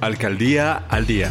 [0.00, 1.30] Alcaldía al Día.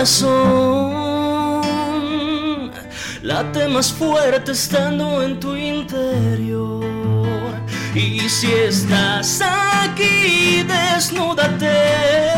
[0.00, 1.60] Corazón,
[3.22, 6.86] late más fuerte estando en tu interior.
[7.94, 12.29] Y si estás aquí, desnúdate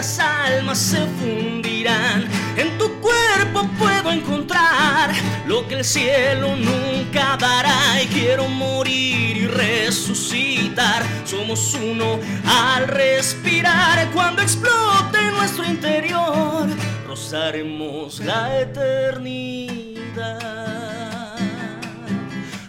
[0.00, 5.10] nuestras almas se fundirán en tu cuerpo puedo encontrar
[5.46, 11.02] lo que el cielo nunca dará y quiero morir y resucitar.
[11.26, 16.66] Somos uno al respirar cuando explote nuestro interior.
[17.06, 19.98] Rozaremos la eternidad.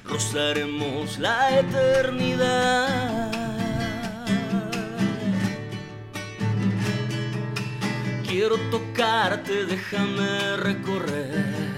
[0.04, 3.41] Rozaremos la eternidad.
[8.32, 11.74] Quiero tocarte, déjame recorrer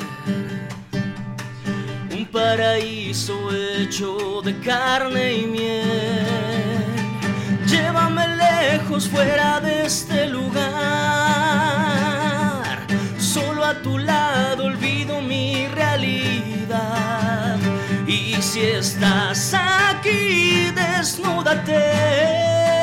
[2.12, 6.78] un paraíso hecho de carne y miel.
[7.66, 10.62] Llévame lejos fuera de este lugar,
[13.18, 17.58] solo a tu lado olvido mi realidad.
[18.06, 22.83] Y si estás aquí, desnúdate.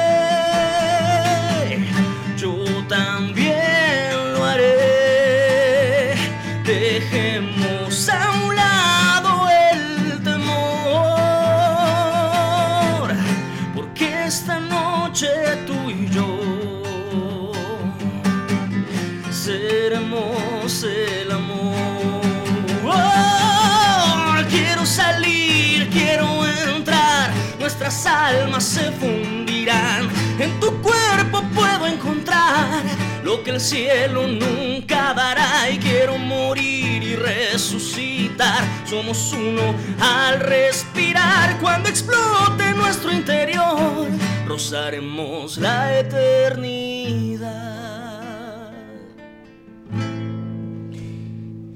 [28.30, 30.08] Almas se fundirán.
[30.38, 32.82] En tu cuerpo puedo encontrar
[33.24, 38.64] lo que el cielo nunca dará y quiero morir y resucitar.
[38.86, 44.08] Somos uno al respirar cuando explote nuestro interior.
[44.46, 47.50] Rozaremos la eternidad.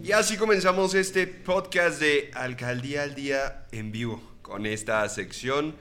[0.02, 5.74] Y así comenzamos este podcast de Alcaldía al Día en vivo, con esta sección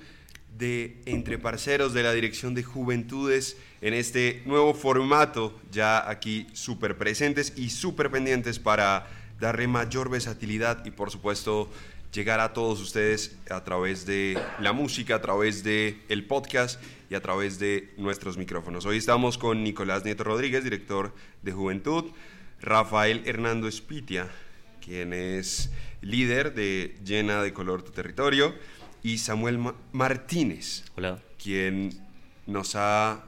[0.57, 6.97] de Entre Parceros de la Dirección de Juventudes en este nuevo formato, ya aquí súper
[6.97, 9.07] presentes y súper pendientes para
[9.39, 11.69] darle mayor versatilidad y por supuesto
[12.13, 17.15] llegar a todos ustedes a través de la música, a través de el podcast y
[17.15, 18.85] a través de nuestros micrófonos.
[18.85, 22.05] Hoy estamos con Nicolás Nieto Rodríguez, director de Juventud,
[22.61, 24.29] Rafael Hernando Espitia,
[24.79, 25.71] quien es
[26.01, 28.53] líder de Llena de Color Tu Territorio,
[29.03, 31.19] y Samuel Ma- Martínez, Hola.
[31.41, 31.91] quien
[32.47, 33.23] nos ha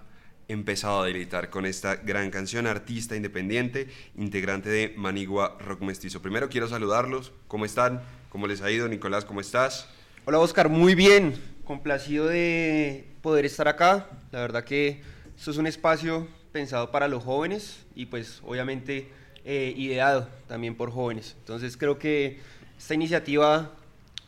[0.47, 3.87] empezado a deleitar con esta gran canción, artista independiente,
[4.17, 6.21] integrante de Manigua Rock Mestizo.
[6.21, 8.01] Primero quiero saludarlos, ¿cómo están?
[8.29, 8.87] ¿Cómo les ha ido?
[8.87, 9.87] Nicolás, ¿cómo estás?
[10.25, 11.35] Hola Oscar, muy bien,
[11.65, 14.09] complacido de poder estar acá.
[14.31, 15.01] La verdad que
[15.37, 19.09] esto es un espacio pensado para los jóvenes y pues obviamente
[19.43, 21.35] eh, ideado también por jóvenes.
[21.39, 22.39] Entonces creo que
[22.77, 23.71] esta iniciativa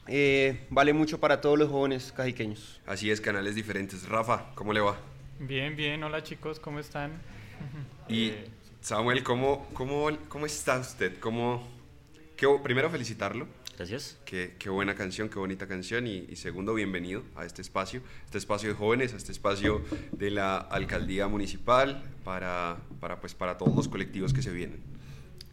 [0.07, 2.81] eh, vale mucho para todos los jóvenes cajiqueños.
[2.85, 4.07] Así es, canales diferentes.
[4.07, 4.97] Rafa, ¿cómo le va?
[5.39, 7.11] Bien, bien, hola chicos, ¿cómo están?
[8.09, 8.31] Y
[8.81, 11.19] Samuel, ¿cómo, cómo, cómo está usted?
[11.19, 11.67] ¿Cómo,
[12.37, 14.17] qué, primero felicitarlo, Gracias.
[14.25, 18.37] qué, qué buena canción, qué bonita canción y, y segundo, bienvenido a este espacio, este
[18.37, 19.83] espacio de jóvenes, a este espacio
[20.13, 24.96] de la alcaldía municipal para, para, pues, para todos los colectivos que se vienen.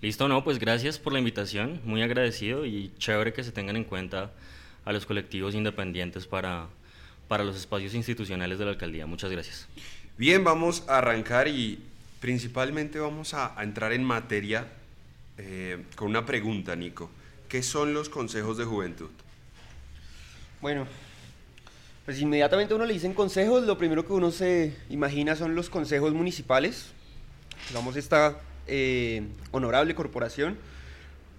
[0.05, 3.85] Listo, no, pues gracias por la invitación, muy agradecido y chévere que se tengan en
[3.85, 4.33] cuenta
[4.85, 6.67] a los colectivos independientes para,
[7.27, 9.07] para los espacios institucionales de la alcaldía.
[9.07, 9.67] Muchas gracias.
[10.19, 11.83] Bien, vamos a arrancar y
[12.21, 14.67] principalmente vamos a, a entrar en materia
[15.39, 17.09] eh, con una pregunta, Nico.
[17.49, 19.09] ¿Qué son los consejos de juventud?
[20.61, 20.87] Bueno,
[22.05, 25.71] pues inmediatamente a uno le dicen consejos, lo primero que uno se imagina son los
[25.71, 26.89] consejos municipales,
[27.71, 30.57] digamos esta eh, honorable corporación,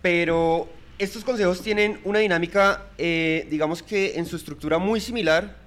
[0.02, 5.58] pero estos consejos tienen una dinámica, eh, digamos que en su estructura muy similar,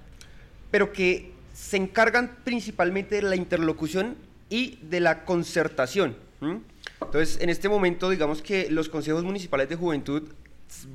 [0.70, 4.16] pero que se encargan principalmente de la interlocución
[4.48, 6.16] y de la concertación.
[6.40, 6.60] ¿m?
[7.00, 10.22] Entonces, en este momento, digamos que los consejos municipales de juventud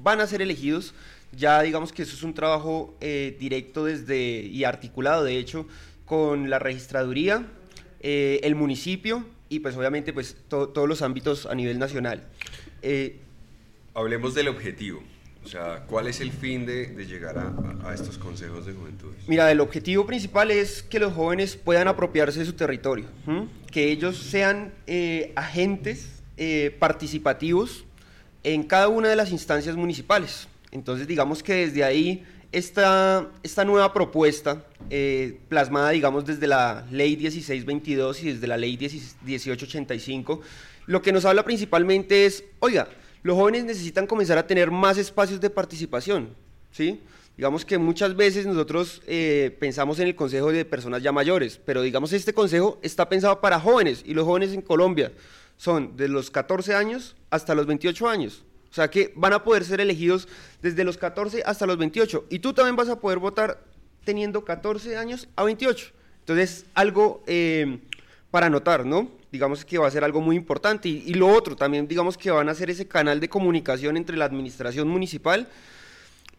[0.02, 0.94] van a ser elegidos.
[1.32, 5.68] Ya digamos que eso es un trabajo eh, directo desde y articulado, de hecho,
[6.06, 7.48] con la registraduría,
[8.02, 12.24] eh, el municipio y pues obviamente pues to- todos los ámbitos a nivel nacional.
[12.82, 13.20] Eh,
[13.94, 15.04] Hablemos del objetivo.
[15.46, 19.12] O sea, ¿cuál es el fin de, de llegar a, estos consejos de juventud?
[19.28, 23.48] Mira, el objetivo principal es que los jóvenes puedan apropiarse de su territorio, ¿m?
[23.70, 27.84] que ellos sean eh, agentes eh, participativos
[28.44, 30.48] en cada una de las instancias municipales.
[30.72, 32.24] Entonces, digamos que desde ahí
[32.54, 38.78] esta, esta nueva propuesta, eh, plasmada, digamos, desde la ley 1622 y desde la ley
[38.78, 40.42] 10 1885,
[40.86, 42.88] lo que nos habla principalmente es, oiga,
[43.24, 46.30] los jóvenes necesitan comenzar a tener más espacios de participación,
[46.72, 47.02] ¿sí?
[47.36, 51.82] Digamos que muchas veces nosotros eh, pensamos en el consejo de personas ya mayores, pero
[51.82, 55.12] digamos este consejo está pensado para jóvenes y los jóvenes en Colombia
[55.58, 58.44] son de los 14 años hasta los 28 años.
[58.74, 60.28] O sea que van a poder ser elegidos
[60.64, 63.64] desde los 14 hasta los 28 y tú también vas a poder votar
[64.04, 65.92] teniendo 14 años a 28.
[66.22, 67.78] Entonces, algo eh,
[68.32, 69.12] para notar, ¿no?
[69.32, 70.90] Digamos que va a ser algo muy importante.
[70.90, 74.26] Y, lo otro, también digamos que van a ser ese canal de comunicación entre la
[74.26, 75.48] administración municipal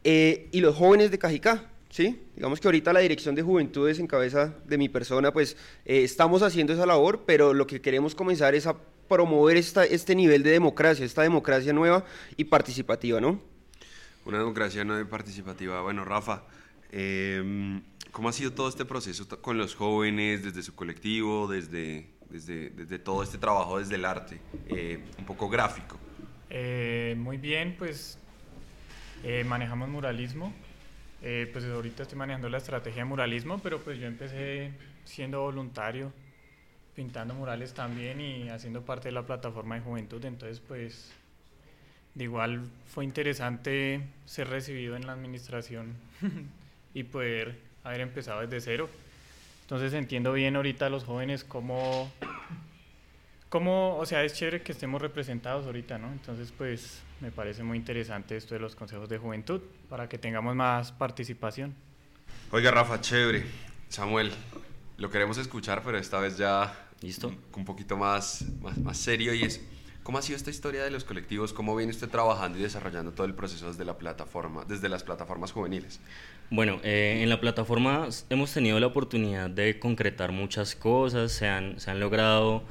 [0.02, 2.20] eh, y los jóvenes de Cajicá, ¿sí?
[2.34, 6.42] Digamos que ahorita la Dirección de Juventudes en cabeza de mi persona, pues eh, estamos
[6.42, 8.74] haciendo esa labor, pero lo que queremos comenzar es a
[9.08, 12.04] promover esta, este nivel de democracia, esta democracia nueva
[12.36, 13.40] y participativa, ¿no?
[14.24, 15.82] Una democracia no participativa.
[15.82, 16.44] Bueno, Rafa,
[16.90, 17.80] eh,
[18.10, 22.98] ¿cómo ha sido todo este proceso con los jóvenes, desde su colectivo, desde, desde, desde
[22.98, 24.40] todo este trabajo desde el arte?
[24.68, 25.98] Eh, un poco gráfico.
[26.48, 28.18] Eh, muy bien, pues
[29.24, 30.52] eh, manejamos muralismo.
[31.26, 34.72] Eh, pues ahorita estoy manejando la estrategia de muralismo, pero pues yo empecé
[35.04, 36.12] siendo voluntario,
[36.94, 40.24] pintando murales también y haciendo parte de la plataforma de juventud.
[40.24, 41.12] Entonces, pues
[42.14, 45.94] de igual fue interesante ser recibido en la administración
[46.94, 48.88] y poder haber empezado desde cero.
[49.62, 52.10] Entonces entiendo bien ahorita a los jóvenes cómo,
[53.48, 56.12] cómo, o sea, es chévere que estemos representados ahorita, ¿no?
[56.12, 60.54] Entonces, pues me parece muy interesante esto de los consejos de juventud para que tengamos
[60.54, 61.74] más participación.
[62.50, 63.44] Oiga, Rafa, chévere.
[63.88, 64.32] Samuel,
[64.98, 67.34] lo queremos escuchar, pero esta vez ya ¿Listo?
[67.54, 69.60] un, poquito más, más, más serio y es,
[70.02, 71.52] ¿cómo ha sido esta historia de los colectivos?
[71.52, 75.52] ¿Cómo viene usted trabajando y desarrollando todo el proceso desde la plataforma, desde las plataformas
[75.52, 76.00] juveniles?
[76.48, 81.78] Bueno, eh, en la plataforma hemos tenido la oportunidad de concretar muchas cosas, se han,
[81.78, 82.62] se han logrado,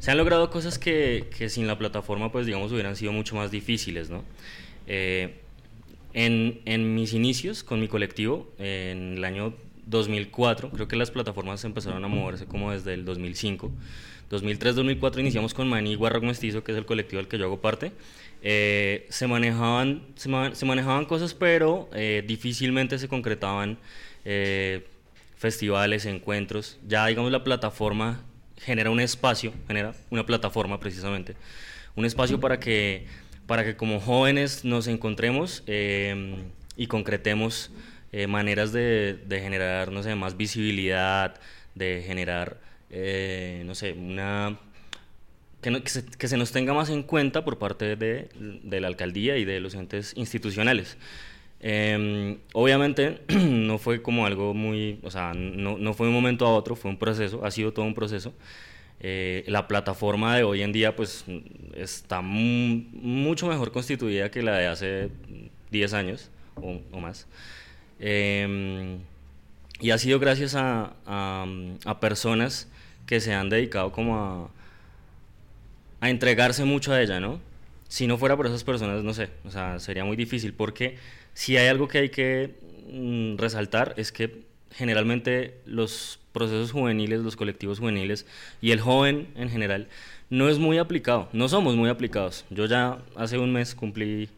[0.00, 3.52] se han logrado cosas que, que sin la plataforma, pues digamos, hubieran sido mucho más
[3.52, 4.24] difíciles, ¿no?
[4.88, 5.42] Eh,
[6.12, 9.54] en, en mis inicios con mi colectivo, en el año
[9.90, 13.70] 2004, creo que las plataformas empezaron a moverse como desde el 2005.
[14.30, 17.92] 2003-2004 iniciamos con Manigua Rock Mestizo, que es el colectivo del que yo hago parte.
[18.42, 23.76] Eh, se, manejaban, se, se manejaban cosas, pero eh, difícilmente se concretaban
[24.24, 24.86] eh,
[25.36, 26.78] festivales, encuentros.
[26.86, 28.22] Ya, digamos, la plataforma
[28.56, 31.34] genera un espacio, genera una plataforma precisamente,
[31.96, 33.06] un espacio para que,
[33.46, 36.36] para que como jóvenes nos encontremos eh,
[36.76, 37.70] y concretemos
[38.12, 41.36] eh, maneras de, de generar, no más visibilidad,
[41.74, 42.58] de generar,
[42.90, 44.58] eh, no sé, una
[45.60, 49.36] que, se, que se nos tenga más en cuenta por parte de, de la alcaldía
[49.36, 50.96] y de los entes institucionales.
[51.62, 56.54] Eh, obviamente no fue como algo muy, o sea, no, no fue un momento a
[56.54, 58.32] otro, fue un proceso, ha sido todo un proceso.
[59.02, 61.24] Eh, la plataforma de hoy en día pues
[61.74, 65.10] está mu- mucho mejor constituida que la de hace
[65.70, 67.26] 10 años o, o más.
[68.00, 68.98] Eh,
[69.80, 71.46] y ha sido gracias a, a,
[71.84, 72.68] a personas
[73.06, 74.50] que se han dedicado como a,
[76.00, 77.40] a entregarse mucho a ella, ¿no?
[77.88, 80.96] Si no fuera por esas personas, no sé, o sea, sería muy difícil porque
[81.34, 82.54] si hay algo que hay que
[82.92, 88.26] mm, resaltar es que generalmente los procesos juveniles, los colectivos juveniles
[88.60, 89.88] y el joven en general
[90.28, 92.44] no es muy aplicado, no somos muy aplicados.
[92.50, 94.28] Yo ya hace un mes cumplí,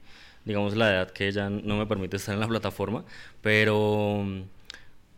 [0.44, 3.04] digamos, la edad que ya no me permite estar en la plataforma,
[3.42, 4.24] pero,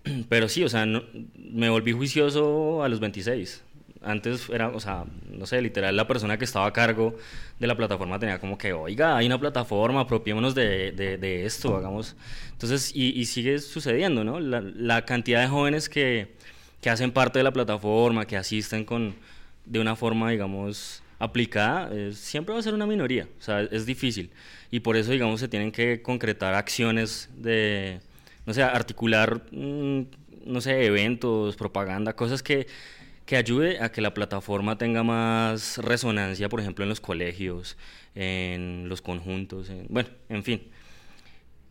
[0.29, 1.05] pero sí, o sea, no-
[1.37, 3.63] me volví juicioso a los 26.
[4.03, 7.17] antes era, o sea, no sé, literal, la persona que estaba a cargo
[7.59, 12.15] de la plataforma tenía como que, oiga, hay una plataforma, apropiémonos de, de, esto, hagamos.
[12.53, 14.41] Entonces, y, y sigue sucediendo, ¿no?
[14.41, 16.35] La, la, cantidad de jóvenes que,
[16.83, 19.15] que hacen parte de la plataforma, que asisten con,
[19.65, 24.31] de una forma, digamos, aplicada, siempre va a ser una minoría, o sea, es difícil.
[24.71, 28.01] Y por eso, digamos, se tienen que concretar acciones de,
[28.47, 30.03] no sé, articular, mm,
[30.47, 32.67] no sé, eventos, propaganda, cosas que,
[33.27, 37.77] que ayude a que la plataforma tenga más resonancia, por ejemplo, en los colegios,
[38.15, 40.63] en los conjuntos, bueno, en fin.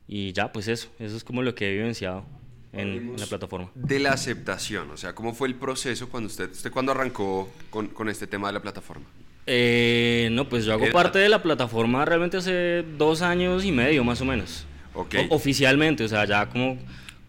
[0.08, 2.26] Y ya, pues eso, eso es como lo que he vivenciado
[2.74, 3.70] en, la plataforma.
[3.76, 7.88] De la aceptación, o sea, ¿cómo fue el proceso cuando usted, usted cuando arrancó con,
[7.88, 9.06] con este tema de la plataforma?
[9.46, 14.04] Eh, no, pues yo hago parte de la plataforma realmente hace dos años y medio,
[14.04, 14.66] más o menos.
[15.30, 16.78] oficialmente, o sea, ya como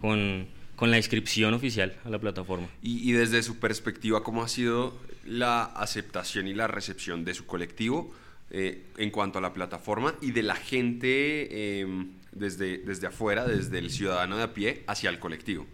[0.01, 0.47] con,
[0.77, 2.69] con, la inscripción oficial a la plataforma.
[2.83, 4.95] Y, y, desde su perspectiva, ¿cómo ha sido
[5.27, 8.13] la aceptación y la recepción de su colectivo
[8.51, 13.79] eh, en cuanto a la plataforma y de la gente em, desde, desde afuera, desde
[13.79, 15.67] el ciudadano de a pie hacia el colectivo?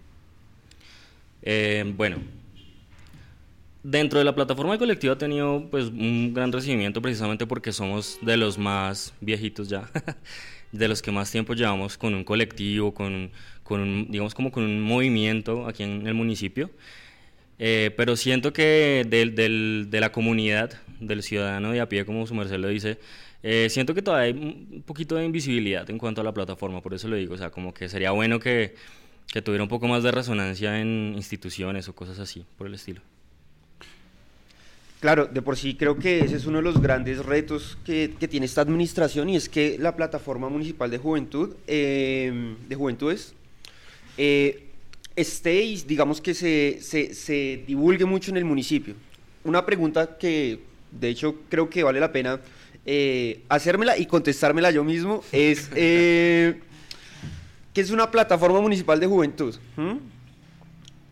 [1.43, 2.19] Eh, bueno,
[3.83, 8.19] dentro de la plataforma de colectivo ha tenido pues un gran recibimiento precisamente porque somos
[8.21, 9.91] de los más viejitos ya,
[10.73, 13.31] de los que más tiempo llevamos con un colectivo, con,
[13.63, 16.71] con digamos como con un movimiento aquí en el municipio.
[17.63, 22.27] Eh, pero siento que del, del, de la comunidad, del ciudadano de a pie, como
[22.27, 22.99] su merced lo dice,
[23.43, 26.95] eh, siento que todavía hay un poquito de invisibilidad en cuanto a la plataforma, por
[26.95, 28.75] eso lo digo, o sea, como que sería bueno que,
[29.33, 33.01] que tuviera un poco más de resonancia en instituciones o cosas así, por el estilo.
[35.01, 38.29] Claro, de por sí creo que ese es uno de los grandes retos que, que
[38.29, 43.33] tiene esta administración y es que la plataforma municipal de juventud, eh, de juventudes,
[44.19, 44.67] eh,
[45.17, 48.95] esté y digamos que se, se, se, divulgue mucho en el municipio.
[49.45, 52.39] Una pregunta que de hecho creo que vale la pena
[52.93, 56.57] eh, hacérmela y contestármela yo mismo es, ¿qué
[57.73, 59.55] es una plataforma municipal de juventud?
[59.77, 59.99] ¿Mm?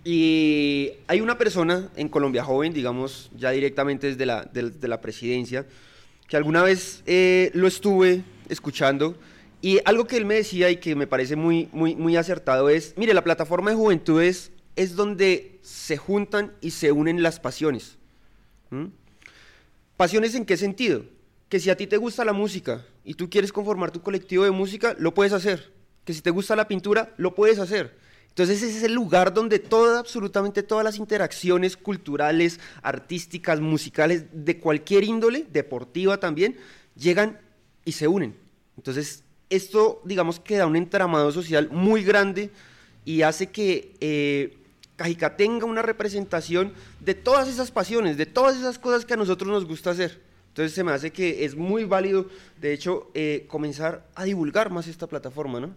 [0.02, 5.66] Y hay una persona en Colombia Joven, digamos, ya directamente desde la, de, la presidencia,
[6.26, 9.16] que alguna vez eh, lo estuve escuchando
[9.62, 12.94] y algo que él me decía y que me parece muy, muy, muy acertado es,
[12.96, 17.98] mire, la plataforma de juventudes es donde se juntan y se unen las pasiones.
[19.96, 21.04] ¿Pasiones en qué sentido?
[21.48, 24.50] Que si a ti te gusta la música y tú quieres conformar tu colectivo de
[24.50, 25.72] música, lo puedes hacer.
[26.04, 27.96] Que si te gusta la pintura, lo puedes hacer
[28.38, 34.60] entonces ese es el lugar donde toda, absolutamente todas las interacciones culturales, artísticas, musicales, de
[34.60, 36.56] cualquier índole, deportiva también,
[36.94, 37.40] llegan
[37.84, 38.36] y se unen.
[38.76, 42.52] Entonces esto, digamos, que da un entramado social muy grande
[43.04, 44.56] y hace que eh,
[44.94, 49.50] Cajica tenga una representación de todas esas pasiones, de todas esas cosas que a nosotros
[49.50, 50.22] nos gusta hacer.
[50.58, 52.26] Entonces se me hace que es muy válido,
[52.60, 55.72] de hecho, eh, comenzar a divulgar más esta plataforma, ¿no?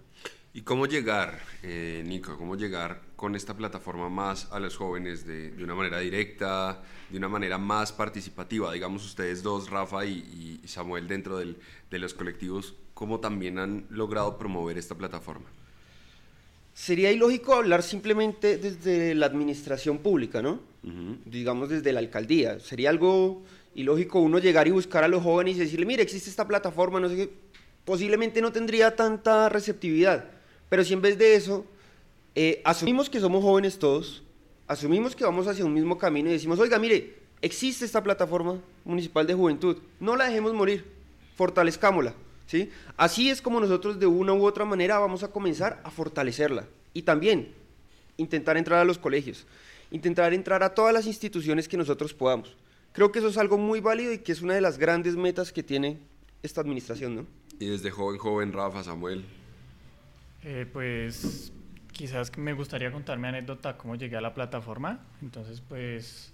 [0.55, 5.51] ¿Y cómo llegar, eh, Nico, cómo llegar con esta plataforma más a los jóvenes de,
[5.51, 8.73] de, una manera directa, de una manera más participativa?
[8.73, 11.57] Digamos ustedes dos, Rafa y, y Samuel, dentro del,
[11.91, 15.45] de los colectivos, ¿cómo también han logrado promover esta plataforma?
[16.73, 20.59] Sería ilógico hablar simplemente desde la administración pública, ¿no?
[21.25, 22.59] Digamos desde la alcaldía.
[22.59, 23.43] Sería algo
[23.75, 27.09] ilógico uno llegar y buscar a los jóvenes y decirle, mire, existe esta plataforma, no
[27.09, 27.29] sé qué.
[27.85, 30.25] Posiblemente no tendría tanta receptividad
[30.71, 31.65] pero si en vez de eso
[32.33, 34.23] eh, asumimos que somos jóvenes todos,
[34.69, 39.27] asumimos que vamos hacia un mismo camino y decimos, oiga, mire, existe esta plataforma municipal
[39.27, 40.85] de juventud, no la dejemos morir,
[41.35, 42.13] fortalezcámosla.
[42.47, 42.69] ¿sí?
[42.95, 46.65] Así es como nosotros de una u otra manera vamos a comenzar a fortalecerla.
[46.93, 47.49] Y también
[48.15, 49.45] intentar entrar a los colegios,
[49.91, 52.55] intentar entrar a todas las instituciones que nosotros podamos.
[52.93, 55.51] Creo que eso es algo muy válido y que es una de las grandes metas
[55.51, 55.99] que tiene
[56.43, 57.25] esta administración, ¿no?
[57.59, 59.23] Y desde joven, joven, Rafa, Samuel,
[60.43, 61.53] eh, pues
[61.91, 64.99] quizás me gustaría contar mi anécdota, cómo llegué a la plataforma.
[65.21, 66.33] Entonces, pues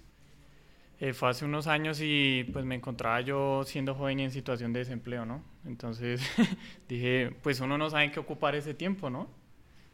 [1.00, 4.72] eh, fue hace unos años y pues me encontraba yo siendo joven y en situación
[4.72, 5.42] de desempleo, ¿no?
[5.66, 6.22] Entonces
[6.88, 9.28] dije, pues uno no sabe en qué ocupar ese tiempo, ¿no?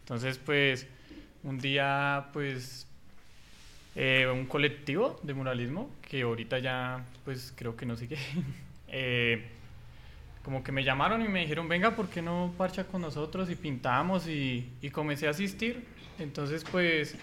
[0.01, 0.87] Entonces, pues
[1.43, 2.87] un día, pues
[3.97, 8.19] eh, un colectivo de muralismo que ahorita ya, pues creo que no sigue.
[8.89, 9.45] eh,
[10.45, 13.49] como que me llamaron y me dijeron, venga, ¿por qué no parcha con nosotros?
[13.51, 15.85] Y pintamos y, y comencé a asistir.
[16.19, 17.17] Entonces, pues,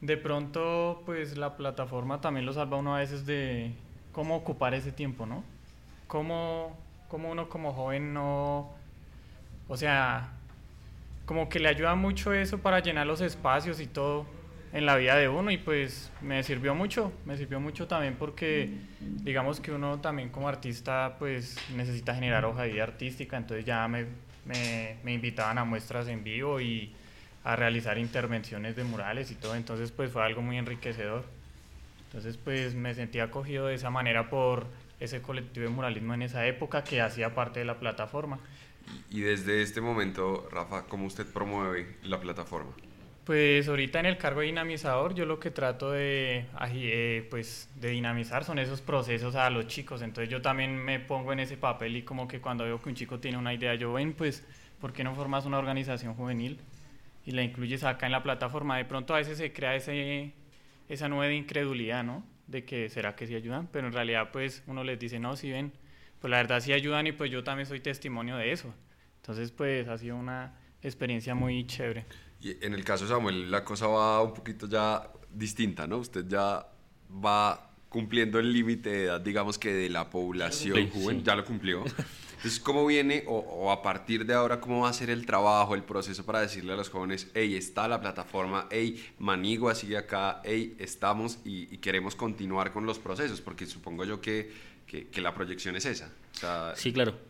[0.00, 3.72] de pronto, pues la plataforma también lo salva uno a veces de
[4.12, 5.44] cómo ocupar ese tiempo, ¿no?
[6.06, 6.76] Cómo,
[7.08, 8.70] cómo uno como joven no,
[9.68, 10.32] o sea,
[11.26, 14.26] como que le ayuda mucho eso para llenar los espacios y todo.
[14.72, 18.70] En la vida de uno y pues me sirvió mucho, me sirvió mucho también porque
[19.00, 24.06] digamos que uno también como artista pues necesita generar hoja de artística, entonces ya me,
[24.44, 26.92] me, me invitaban a muestras en vivo y
[27.42, 31.24] a realizar intervenciones de murales y todo, entonces pues fue algo muy enriquecedor.
[32.06, 34.66] Entonces pues me sentí acogido de esa manera por
[34.98, 38.38] ese colectivo de muralismo en esa época que hacía parte de la plataforma.
[39.10, 42.72] Y desde este momento, Rafa, ¿cómo usted promueve la plataforma?
[43.30, 47.90] Pues ahorita en el cargo de dinamizador yo lo que trato de, eh, pues, de
[47.90, 50.02] dinamizar son esos procesos a los chicos.
[50.02, 52.96] Entonces yo también me pongo en ese papel y como que cuando veo que un
[52.96, 54.44] chico tiene una idea, yo ven, pues,
[54.80, 56.58] ¿por qué no formas una organización juvenil
[57.24, 58.78] y la incluyes acá en la plataforma?
[58.78, 60.32] De pronto a veces se crea ese,
[60.88, 62.24] esa nueva incredulidad, ¿no?
[62.48, 65.52] De que será que sí ayudan, pero en realidad pues uno les dice, no, si
[65.52, 65.70] ven,
[66.20, 68.74] pues la verdad sí ayudan y pues yo también soy testimonio de eso.
[69.18, 72.06] Entonces pues ha sido una experiencia muy chévere.
[72.40, 75.98] Y en el caso de Samuel, la cosa va un poquito ya distinta, ¿no?
[75.98, 76.66] Usted ya
[77.24, 81.84] va cumpliendo el límite de edad, digamos que de la población joven, ya lo cumplió.
[82.36, 85.82] Entonces, ¿cómo viene o, a partir de ahora, cómo va a ser el trabajo, el
[85.82, 90.74] proceso para decirle a los jóvenes, hey, está la plataforma, hey, Manigua sigue acá, hey,
[90.78, 93.42] estamos y, queremos continuar con los procesos?
[93.42, 94.50] Porque supongo yo que,
[94.86, 96.10] que, que la proyección es esa.
[96.34, 97.29] O sea, sí, claro.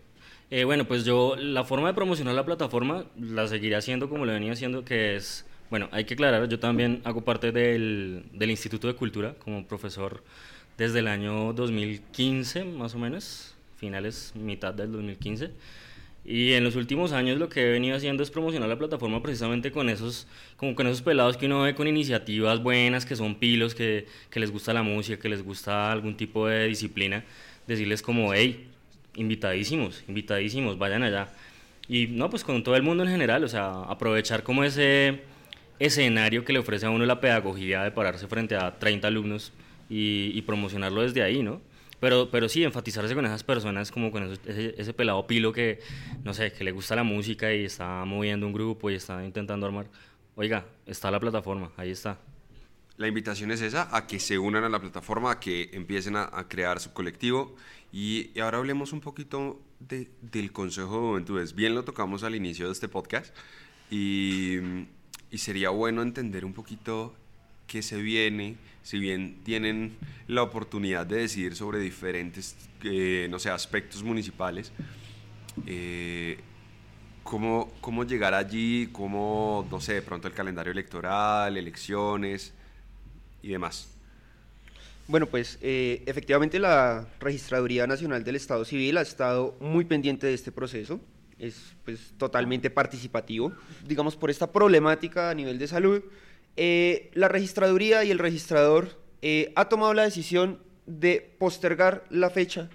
[0.50, 4.32] Eh, bueno, pues yo la forma de promocionar la plataforma la seguiré haciendo como lo
[4.32, 8.88] venía haciendo, que es, bueno, hay que aclarar, yo también hago parte del, del Instituto
[8.88, 10.24] de Cultura como profesor
[10.76, 15.50] desde el año 2015, más o menos, finales, mitad del 2015.
[16.24, 19.70] Y en los últimos años lo que he venido haciendo es promocionar la plataforma precisamente
[19.70, 20.26] con esos,
[20.56, 24.40] como con esos pelados que uno ve con iniciativas buenas, que son pilos, que, que
[24.40, 27.24] les gusta la música, que les gusta algún tipo de disciplina,
[27.66, 28.69] decirles como, hey,
[29.14, 31.28] invitadísimos, invitadísimos, vayan allá.
[31.88, 35.22] Y no, pues con todo el mundo en general, o sea, aprovechar como ese
[35.80, 39.52] escenario que le ofrece a uno la pedagogía de pararse frente a 30 alumnos
[39.88, 41.60] y, promocionarlo desde ahí, ¿no?
[41.98, 45.80] Pero, pero sí, enfatizarse con esas personas, como con ese, pelado pilo que,
[46.22, 49.66] no sé, que le gusta la música y está moviendo un grupo y está intentando
[49.66, 49.86] armar.
[50.36, 52.18] Oiga, está la plataforma, ahí está.
[52.96, 56.46] La invitación es esa, a que se unan a la plataforma, a que empiecen a
[56.48, 57.56] crear su colectivo
[57.92, 61.54] y, ahora hablemos un poquito del Consejo de Juventudes.
[61.54, 63.34] Bien lo tocamos al inicio de este podcast
[63.90, 64.58] y,
[65.32, 67.14] sería bueno entender un poquito
[67.66, 73.50] qué se viene, si bien tienen la oportunidad de decidir sobre diferentes, eh, no sé,
[73.50, 74.72] aspectos municipales.
[75.66, 76.40] Eh,
[77.22, 78.88] ¿cómo, ¿Cómo llegar allí?
[78.92, 82.52] ¿Cómo, no sé, de pronto el calendario electoral, elecciones
[83.42, 83.99] y demás?
[85.10, 90.34] Bueno, pues eh, efectivamente la Registraduría Nacional del Estado Civil ha estado muy pendiente de
[90.34, 91.00] este proceso,
[91.36, 93.50] es pues totalmente participativo.
[93.84, 96.04] Digamos, por esta problemática a nivel de salud,
[96.56, 102.70] eh, la Registraduría y el registrador eh, ha tomado la decisión de postergar la fecha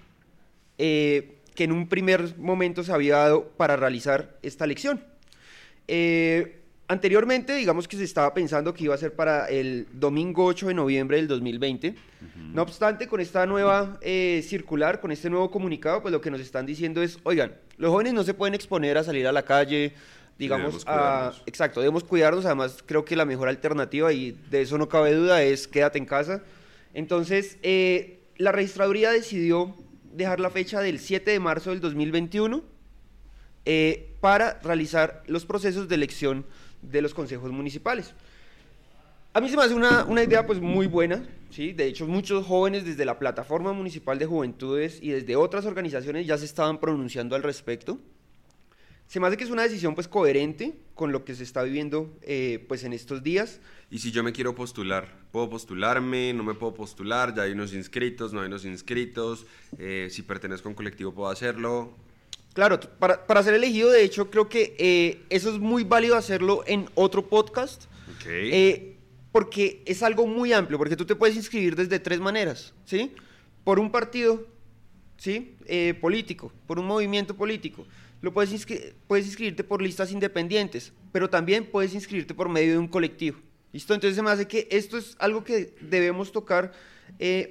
[0.76, 5.02] que en un primer momento se había dado para realizar esta elección.
[6.88, 10.74] Anteriormente, digamos que se estaba pensando que iba a ser para el domingo 8 de
[10.74, 11.94] noviembre del 2020.
[12.52, 16.40] No obstante, con esta nueva eh, circular, con este nuevo comunicado, pues lo que nos
[16.40, 19.94] están diciendo es, oigan, los jóvenes no se pueden exponer a salir a la calle,
[20.38, 22.46] digamos, a, exacto, debemos cuidarnos.
[22.46, 26.06] Además, creo que la mejor alternativa, y de eso no cabe duda, es quédate en
[26.06, 26.44] casa.
[26.94, 29.74] Entonces, eh, la registraduría decidió
[30.12, 32.62] dejar la fecha del 7 de marzo del 2021
[33.64, 36.46] eh, para realizar los procesos de elección
[36.90, 38.14] de los consejos municipales.
[39.32, 41.72] A mí se me hace una, una, idea pues muy buena, ¿sí?
[41.72, 46.38] De hecho, muchos jóvenes desde la Plataforma Municipal de Juventudes y desde otras organizaciones ya
[46.38, 47.98] se estaban pronunciando al respecto.
[49.06, 52.12] Se me hace que es una decisión pues coherente con lo que se está viviendo
[52.22, 53.60] eh, pues en estos días.
[53.88, 56.32] Y si yo me quiero postular, ¿puedo postularme?
[56.32, 57.32] ¿No me puedo postular?
[57.34, 58.32] ¿Ya hay unos inscritos?
[58.32, 59.46] ¿No hay unos inscritos?
[59.78, 61.94] Eh, si pertenezco a un colectivo, ¿puedo hacerlo?
[62.56, 66.64] Claro, para, para, ser elegido, de hecho, creo que eh, eso es muy válido hacerlo
[66.66, 67.84] en otro podcast.
[68.24, 68.96] Eh,
[69.30, 73.12] porque es algo muy amplio, porque tú te puedes inscribir desde tres maneras, ¿sí?
[73.62, 74.46] Por un partido,
[75.18, 75.54] ¿sí?
[75.66, 77.86] Eh, político, por un movimiento político.
[78.22, 78.66] Lo puedes,
[79.06, 83.38] puedes inscribirte por listas independientes, pero también puedes inscribirte por medio de un colectivo.
[83.70, 83.92] ¿Listo?
[83.92, 86.72] Entonces se me hace que esto es algo que debemos tocar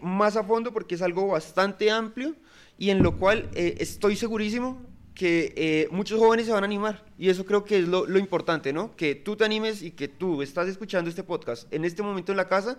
[0.02, 2.36] más a fondo porque es algo bastante amplio
[2.80, 7.30] y en lo cual estoy segurísimo que eh, muchos jóvenes se van a animar y
[7.30, 8.96] eso creo que es lo, lo, importante, ¿no?
[8.96, 12.38] Que tú te animes y que tú estás escuchando este podcast en este momento en
[12.38, 12.78] la casa,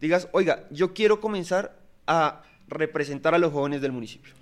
[0.00, 4.32] digas, oiga, yo quiero comenzar a representar a los jóvenes del municipio.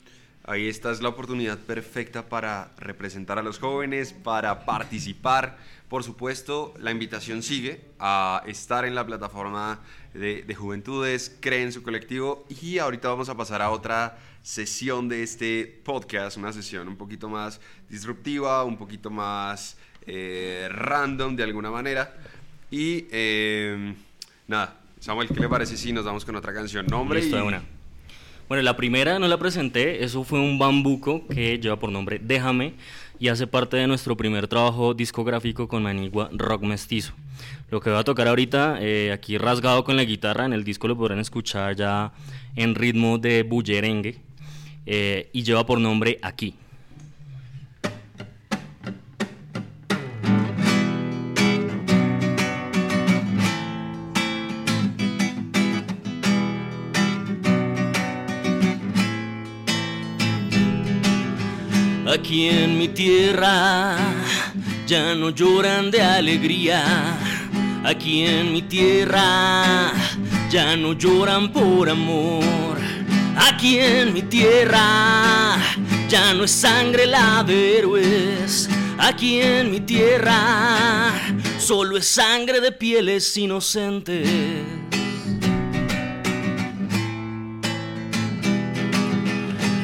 [0.44, 5.58] ahí esta es la oportunidad perfecta para representar a los jóvenes, para participar.
[5.90, 9.80] Por supuesto, la invitación sigue a estar en la plataforma
[10.14, 15.24] de, de Juventudes, creen su colectivo y ahorita vamos a pasar a otra sesión de
[15.24, 21.72] este podcast, una sesión un poquito más disruptiva, un poquito más eh, random de alguna
[21.72, 22.14] manera.
[22.70, 23.92] Y eh,
[24.46, 26.86] nada, Samuel, ¿qué le parece si nos damos con otra canción?
[26.86, 27.40] Nombre Listo, y...
[27.40, 27.64] una.
[28.48, 32.74] Bueno, la primera no la presenté, eso fue un bambuco que lleva por nombre Déjame
[33.20, 37.12] y hace parte de nuestro primer trabajo discográfico con Manigua Rock Mestizo.
[37.70, 40.88] Lo que voy a tocar ahorita, eh, aquí rasgado con la guitarra, en el disco
[40.88, 42.12] lo podrán escuchar ya
[42.56, 44.18] en ritmo de bullerengue
[44.86, 46.54] eh, y lleva por nombre Aquí.
[62.30, 63.96] Aquí en mi tierra
[64.86, 67.18] ya no lloran de alegría.
[67.84, 69.92] Aquí en mi tierra
[70.48, 72.78] ya no lloran por amor.
[73.36, 75.56] Aquí en mi tierra
[76.08, 78.70] ya no es sangre la de héroes.
[78.96, 81.12] Aquí en mi tierra
[81.58, 84.28] solo es sangre de pieles inocentes.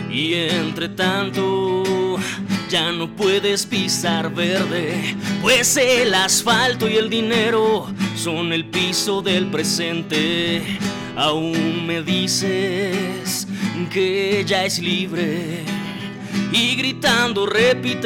[0.08, 1.95] Y entre tanto,
[2.68, 9.46] ya no puedes pisar verde, pues el asfalto y el dinero son el piso del
[9.46, 10.62] presente.
[11.16, 13.46] Aún me dices
[13.92, 15.64] que ella es libre
[16.52, 18.04] y gritando repites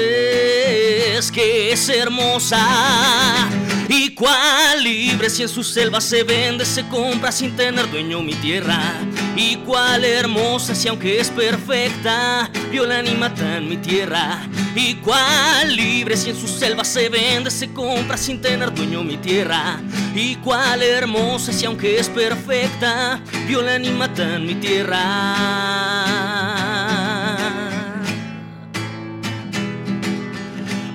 [1.33, 3.49] que es hermosa.
[3.93, 8.35] Y cuál libre si en su selva se vende, se compra sin tener dueño mi
[8.35, 8.81] tierra.
[9.35, 14.47] Y cuál hermosa si aunque es perfecta, violan y matan mi tierra.
[14.77, 19.17] Y cuál libre si en su selva se vende, se compra sin tener dueño mi
[19.17, 19.81] tierra.
[20.15, 25.01] Y cuál hermosa si aunque es perfecta, violan y matan mi tierra.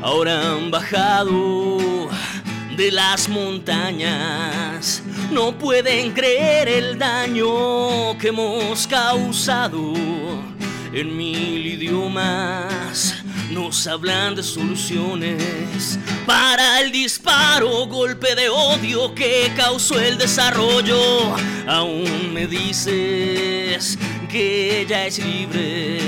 [0.02, 1.95] Ahora han bajado
[2.76, 5.02] de las montañas.
[5.32, 9.94] No pueden creer el daño que hemos causado.
[10.94, 13.16] En mil idiomas
[13.52, 21.36] nos hablan de soluciones para el disparo, golpe de odio que causó el desarrollo.
[21.68, 23.98] Aún me dices
[24.30, 26.00] que ella es libre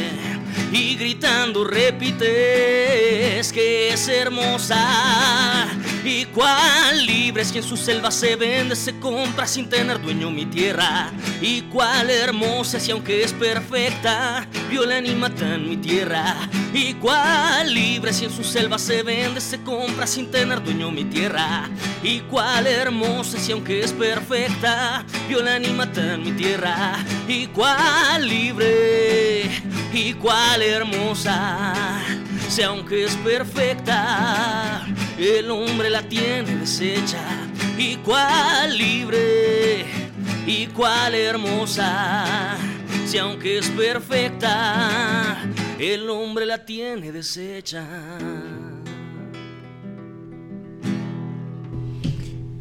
[0.72, 5.68] y gritando repites que es hermosa.
[6.10, 10.32] Y cuál libre es que en su selva se vende, se compra sin tener dueño
[10.32, 11.12] mi tierra.
[11.42, 16.38] Y cuál hermosa si aunque es perfecta, violan y matan mi tierra.
[16.74, 21.04] Y cuál libre si en su selva se vende, se compra sin tener dueño mi
[21.04, 21.70] tierra.
[22.02, 26.96] Y cuál hermosa si aunque es perfecta, violan y matan mi tierra.
[27.28, 29.44] Y cuál libre
[29.92, 31.74] y cuál hermosa,
[32.48, 37.24] si aunque es perfecta, el hombre la tiene deshecha.
[37.78, 39.86] Y cuál libre
[40.46, 42.58] y cuál hermosa,
[43.06, 45.38] si aunque es perfecta,
[45.80, 47.86] el hombre la tiene deshecha.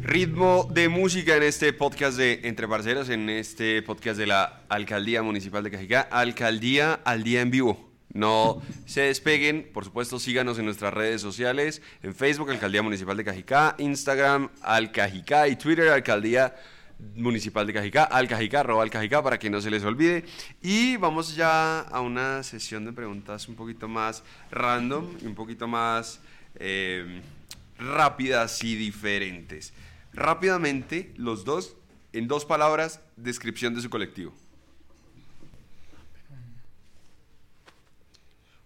[0.01, 5.21] Ritmo de música en este podcast de Entre Parceros, en este podcast de la Alcaldía
[5.21, 6.01] Municipal de Cajicá.
[6.01, 7.86] Alcaldía al día en vivo.
[8.13, 13.25] No se despeguen, por supuesto síganos en nuestras redes sociales, en Facebook Alcaldía Municipal de
[13.25, 16.55] Cajicá, Instagram Alcajicá y Twitter Alcaldía
[17.15, 20.25] Municipal de Cajicá, Alcajicá, arroba Alcajicá para que no se les olvide.
[20.61, 26.19] Y vamos ya a una sesión de preguntas un poquito más random un poquito más
[26.55, 27.21] eh,
[27.77, 29.73] rápidas y diferentes.
[30.13, 31.75] Rápidamente, los dos,
[32.13, 34.33] en dos palabras, descripción de su colectivo.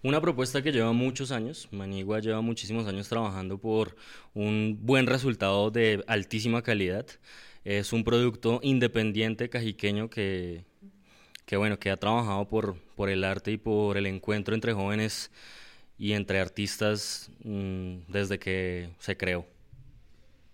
[0.04, 3.96] Una propuesta que lleva muchos años, Manigua lleva muchísimos años trabajando por
[4.34, 7.06] un buen resultado de altísima calidad.
[7.64, 10.66] Es un producto independiente cajiqueño que,
[11.46, 15.30] que, bueno, que ha trabajado por, por el arte y por el encuentro entre jóvenes
[16.00, 19.46] y entre artistas mmm, desde que se creó.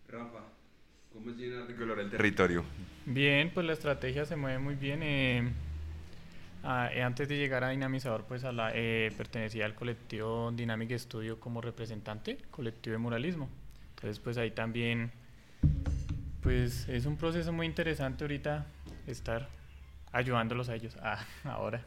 [0.10, 0.40] Rafa,
[1.14, 2.66] ¿cómo es llenar de color el territorio?
[3.06, 5.00] Bien, pues la estrategia se mueve muy bien.
[5.04, 5.54] Eh,
[6.64, 10.98] ah, eh, antes de llegar a Dinamizador, pues a la, eh, pertenecía al colectivo Dynamic
[10.98, 13.50] Studio como representante, colectivo de muralismo.
[13.96, 15.12] Entonces, pues ahí también,
[16.42, 18.66] pues es un proceso muy interesante ahorita
[19.08, 19.50] estar
[20.12, 21.84] ayudándolos a ellos ah, ahora.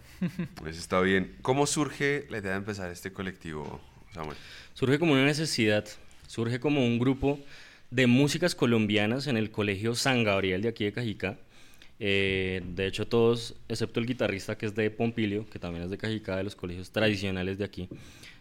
[0.56, 1.37] Pues está bien.
[1.42, 3.80] ¿Cómo surge la idea de empezar este colectivo,
[4.12, 4.37] Samuel?
[4.74, 5.87] Surge como una necesidad,
[6.26, 7.40] surge como un grupo
[7.90, 11.38] de músicas colombianas en el Colegio San Gabriel de aquí de Cajicá.
[12.02, 15.98] Eh, de hecho, todos, excepto el guitarrista que es de Pompilio, que también es de
[15.98, 17.88] Cajicá, de los colegios tradicionales de aquí.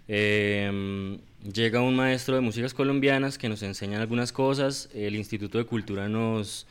[0.08, 1.20] Eh,
[1.54, 4.90] llega un maestro de músicas colombianas que nos enseña algunas cosas.
[4.94, 6.68] El Instituto de Cultura nos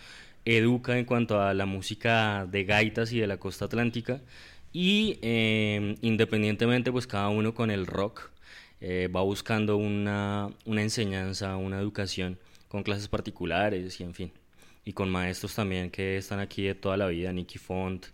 [0.47, 4.23] educa en cuanto a la música de gaitas y de la costa atlántica.
[4.73, 8.31] Y eh, independientemente, pues cada uno con el rock
[8.81, 14.33] va buscando una, una enseñanza, una educación con clases particulares y en fin.
[14.89, 18.07] Y con maestros también que están aquí de toda la vida, Nicky Font,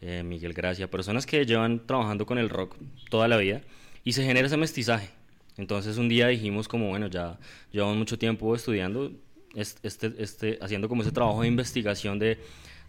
[0.00, 2.76] eh, Miguel Gracia, personas que llevan trabajando con el rock
[3.10, 3.60] toda la vida
[4.04, 5.10] y se genera ese mestizaje.
[5.58, 7.38] Entonces un día dijimos como, bueno, ya
[7.72, 9.12] llevamos mucho tiempo estudiando,
[9.54, 12.38] este, este, haciendo como ese trabajo de investigación de,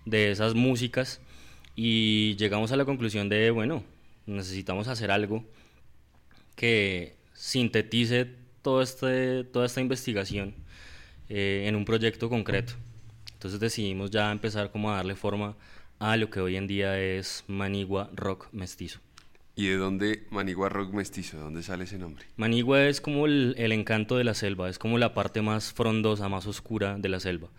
[0.05, 1.19] de esas músicas
[1.75, 3.83] y llegamos a la conclusión de, bueno,
[4.27, 5.43] necesitamos hacer algo
[6.55, 8.29] que sintetice
[8.61, 10.55] todo este, toda esta investigación
[11.27, 12.75] eh, en un proyecto concreto.
[13.45, 15.55] Entonces decidimos ya empezar como a darle forma
[15.99, 19.01] a lo que hoy en día es Manigua Rock Mestizo.
[19.55, 21.37] ¿Y de dónde Manigua Rock Mestizo?
[21.37, 22.25] ¿De dónde sale ese nombre?
[22.37, 26.27] Manigua es como el, el, encanto de la selva, es como la parte más frondosa,
[26.27, 27.49] más oscura de la selva.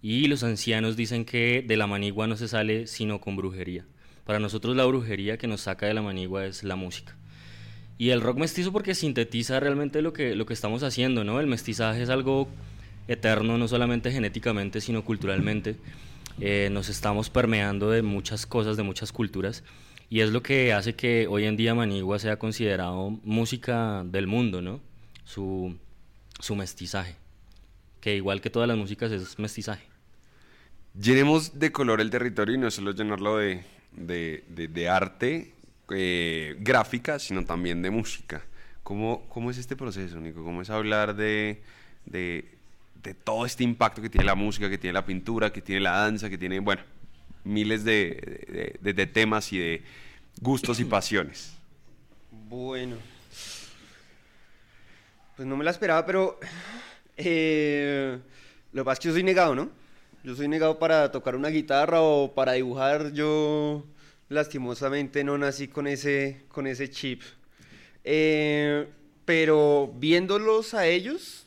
[0.00, 3.84] Y los ancianos dicen que de la manigua no se sale sino con brujería.
[4.24, 7.16] Para nosotros la brujería que nos saca de la manigua es la música.
[7.98, 11.40] Y el rock mestizo porque sintetiza realmente lo que, lo que estamos haciendo, ¿no?
[11.40, 12.48] El mestizaje es algo
[13.08, 15.76] eterno, no solamente genéticamente, sino culturalmente.
[16.40, 19.64] Eh, nos estamos permeando de muchas cosas, de muchas culturas,
[20.08, 24.62] y es lo que hace que hoy en día Manigua sea considerado música del mundo,
[24.62, 24.80] ¿no?
[25.24, 25.76] Su,
[26.38, 27.16] su mestizaje,
[28.00, 29.86] que igual que todas las músicas es mestizaje.
[31.00, 35.54] Llenemos de color el territorio y no solo llenarlo de, de, de, arte
[35.90, 38.42] eh, gráfica, sino también de música.
[38.82, 40.44] ¿Cómo, ¿Cómo es este proceso, Nico?
[40.44, 41.62] ¿Cómo es hablar de,
[42.04, 42.58] de
[43.02, 45.92] de todo este impacto que tiene la música, que tiene la pintura, que tiene la
[45.92, 46.82] danza, que tiene, bueno,
[47.44, 49.82] miles de, de, temas y de
[50.40, 51.52] gustos y pasiones.
[52.30, 52.96] Bueno,
[55.36, 56.38] pues no me la esperaba, pero
[57.16, 58.18] eh,
[58.72, 59.70] lo que pasa es que yo soy negado, ¿no?
[60.24, 63.12] Yo soy negado para tocar una guitarra o para dibujar.
[63.12, 63.84] Yo
[64.28, 67.22] lastimosamente no nací con ese, con ese chip.
[68.04, 68.86] Eh,
[69.24, 71.41] pero viéndolos a ellos,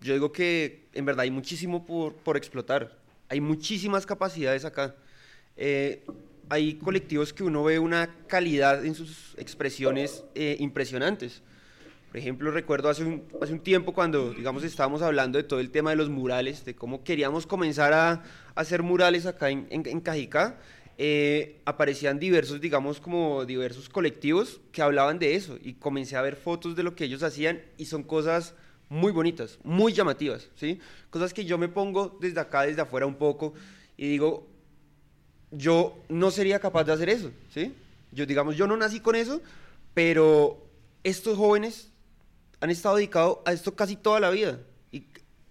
[0.00, 2.96] yo digo que en verdad hay muchísimo por, por explotar,
[3.28, 4.94] hay muchísimas capacidades acá.
[5.56, 6.04] Eh,
[6.48, 11.42] hay colectivos que uno ve una calidad en sus expresiones eh, impresionantes.
[12.08, 15.70] Por ejemplo, recuerdo hace un, hace un tiempo cuando, digamos, estábamos hablando de todo el
[15.70, 18.22] tema de los murales, de cómo queríamos comenzar a,
[18.54, 20.58] hacer murales acá en, en, Cajicá,
[20.96, 26.36] eh, aparecían diversos, digamos, como diversos colectivos que hablaban de eso y comencé a ver
[26.36, 28.54] fotos de lo que ellos hacían y son cosas
[28.88, 30.80] muy bonitas, muy llamativas, ¿sí?
[31.10, 33.54] Cosas que yo me pongo desde acá, desde afuera un poco
[33.96, 34.46] y digo,
[35.50, 37.74] yo no sería capaz de hacer eso, ¿sí?
[38.12, 39.42] Yo, digamos, yo no nací con eso,
[39.94, 40.66] pero
[41.04, 41.90] estos jóvenes
[42.60, 45.06] han estado dedicados a esto casi toda la vida y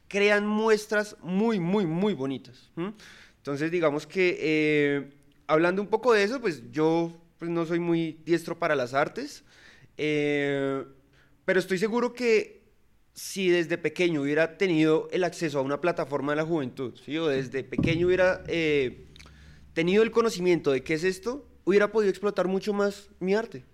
[0.07, 2.69] crean muestras muy, muy, muy bonitas.
[3.37, 5.13] Entonces, digamos que eh,
[5.47, 9.43] hablando un poco de eso, pues yo pues, no soy muy diestro para las artes,
[9.97, 10.83] eh,
[11.45, 12.56] pero estoy seguro que
[13.17, 17.17] si desde pequeño hubiera tenido el acceso a una plataforma de la juventud, ¿sí?
[17.17, 19.07] o desde pequeño hubiera eh,
[19.73, 23.65] tenido el conocimiento de qué es esto, hubiera podido explotar mucho más mi arte.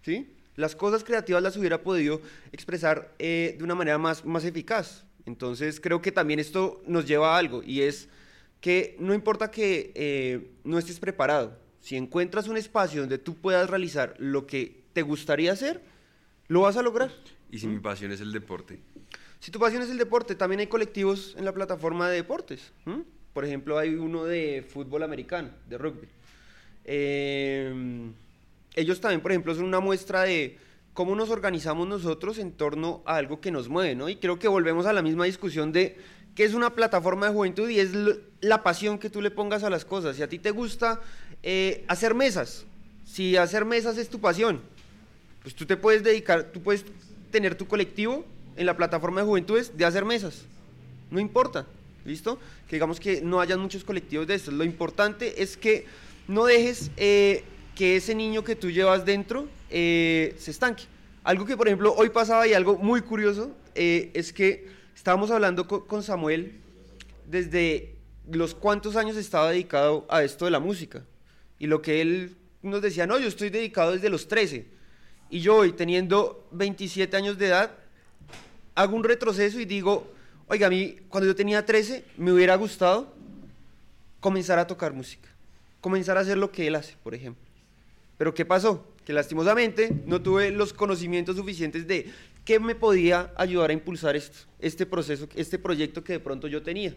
[0.00, 0.34] ¿sí?
[0.54, 5.04] Las cosas creativas las hubiera podido expresar eh, de una manera más, más eficaz.
[5.26, 8.08] Entonces creo que también esto nos lleva a algo y es
[8.62, 13.68] que no importa que eh, no estés preparado, si encuentras un espacio donde tú puedas
[13.68, 15.82] realizar lo que te gustaría hacer,
[16.48, 17.10] lo vas a lograr.
[17.50, 18.80] ¿Y si mi pasión es el deporte?
[19.40, 22.72] Si tu pasión es el deporte, también hay colectivos en la plataforma de deportes.
[23.32, 26.08] Por ejemplo, hay uno de fútbol americano, de rugby.
[26.84, 28.12] Em,
[28.74, 30.58] ellos también, por ejemplo, son una muestra de
[30.94, 34.08] cómo nos organizamos nosotros en torno a algo que nos mueve, ¿no?
[34.08, 35.96] Y creo que volvemos a la misma discusión de
[36.34, 37.92] qué es una plataforma de juventud y es
[38.40, 40.16] la pasión que tú le pongas a las cosas.
[40.16, 41.00] Si a ti te gusta
[41.42, 42.64] eh, hacer mesas,
[43.04, 44.60] si hacer mesas es tu pasión,
[45.42, 46.84] pues tú te puedes dedicar, tú puedes
[47.36, 48.24] tener tu colectivo
[48.56, 50.46] en la plataforma de juventudes de hacer mesas.
[51.10, 51.66] No importa,
[52.06, 52.38] ¿listo?
[52.66, 54.54] Que digamos que no hayan muchos colectivos de estos.
[54.54, 55.84] Lo importante es que
[56.28, 57.44] no dejes eh,
[57.74, 60.84] que ese niño que tú llevas dentro eh, se estanque.
[61.24, 65.68] Algo que, por ejemplo, hoy pasaba y algo muy curioso eh, es que estábamos hablando
[65.68, 66.54] con Samuel
[67.26, 67.96] desde
[68.30, 71.04] los cuántos años estaba dedicado a esto de la música.
[71.58, 74.75] Y lo que él nos decía, no, yo estoy dedicado desde los 13.
[75.28, 77.72] Y yo hoy, teniendo 27 años de edad,
[78.74, 80.12] hago un retroceso y digo,
[80.46, 83.12] oiga, a mí cuando yo tenía 13 me hubiera gustado
[84.20, 85.28] comenzar a tocar música,
[85.80, 87.42] comenzar a hacer lo que él hace, por ejemplo.
[88.18, 88.86] Pero ¿qué pasó?
[89.04, 92.10] Que lastimosamente no tuve los conocimientos suficientes de
[92.44, 96.62] qué me podía ayudar a impulsar esto, este proceso, este proyecto que de pronto yo
[96.62, 96.94] tenía.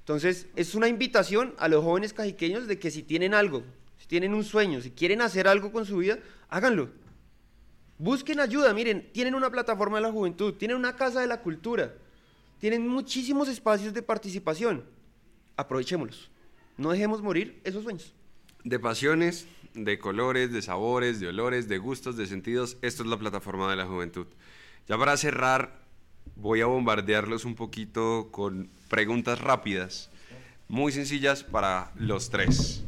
[0.00, 3.62] Entonces, es una invitación a los jóvenes cajiqueños de que si tienen algo,
[3.98, 6.90] si tienen un sueño, si quieren hacer algo con su vida, háganlo.
[8.00, 11.92] Busquen ayuda, miren, tienen una plataforma de la juventud, tienen una casa de la cultura,
[12.58, 14.86] tienen muchísimos espacios de participación.
[15.58, 16.30] Aprovechémoslos.
[16.78, 18.14] No dejemos morir esos sueños.
[18.64, 23.18] De pasiones, de colores, de sabores, de olores, de gustos, de sentidos, esto es la
[23.18, 24.28] plataforma de la juventud.
[24.88, 25.82] Ya para cerrar,
[26.36, 30.08] voy a bombardearlos un poquito con preguntas rápidas,
[30.68, 32.82] muy sencillas para los tres.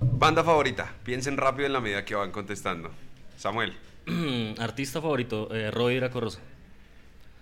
[0.00, 2.90] Banda favorita, piensen rápido en la medida que van contestando.
[3.36, 3.76] Samuel,
[4.58, 6.40] Artista favorito, eh, Roy Corrosa.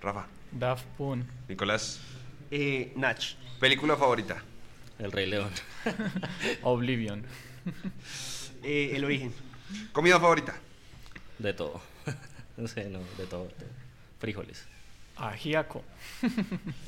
[0.00, 1.24] Rafa, Daft Punk.
[1.48, 2.00] Nicolás,
[2.50, 3.18] Eh, Nach.
[3.60, 4.42] película favorita.
[4.98, 5.50] El Rey León.
[6.62, 7.24] Oblivion.
[8.64, 9.34] Eh, el origen.
[9.90, 10.54] Comida favorita.
[11.40, 11.80] De todo.
[12.56, 13.46] no sé, no, de todo.
[13.46, 13.66] de-
[14.20, 14.64] Frijoles.
[15.16, 15.82] Ajiaco.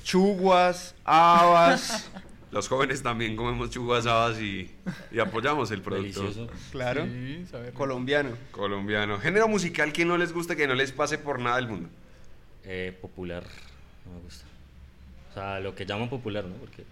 [0.04, 2.08] Chuguas, habas.
[2.54, 4.70] Los jóvenes también comemos chuguasadas y,
[5.10, 6.48] y apoyamos el producto Delicioso.
[6.70, 7.04] Claro.
[7.04, 7.44] Sí.
[7.74, 8.30] Colombiano.
[8.52, 9.18] colombiano.
[9.18, 11.88] Género musical que no les gusta, que no les pase por nada del mundo.
[12.62, 13.42] Eh, popular.
[14.06, 14.44] No me gusta.
[15.30, 16.54] O sea, lo que llaman popular, ¿no?
[16.54, 16.84] Porque.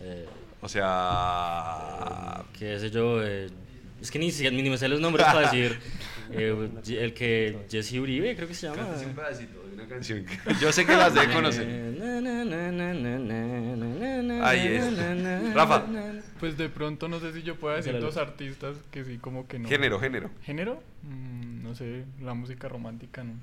[0.00, 0.26] eh,
[0.60, 3.24] O sea, qué sé yo.
[3.24, 3.48] eh,
[4.02, 5.80] es que ni, siquiera- ni me sé los nombres para decir.
[6.32, 7.58] Eh, el que.
[7.70, 8.82] Jesse Uribe, creo que se llama.
[8.82, 10.24] Cántese un pedacito de una canción.
[10.24, 11.66] que- Yo sé que las de conocer.
[14.42, 14.78] Ahí
[15.16, 15.86] na, Rafa.
[16.40, 19.58] Pues de pronto no sé si yo pueda decir dos artistas que sí, como que
[19.58, 19.68] no.
[19.68, 20.30] Género, género.
[20.42, 20.82] ¿Género?
[21.02, 23.34] Mm, no sé, la música romántica, ¿no?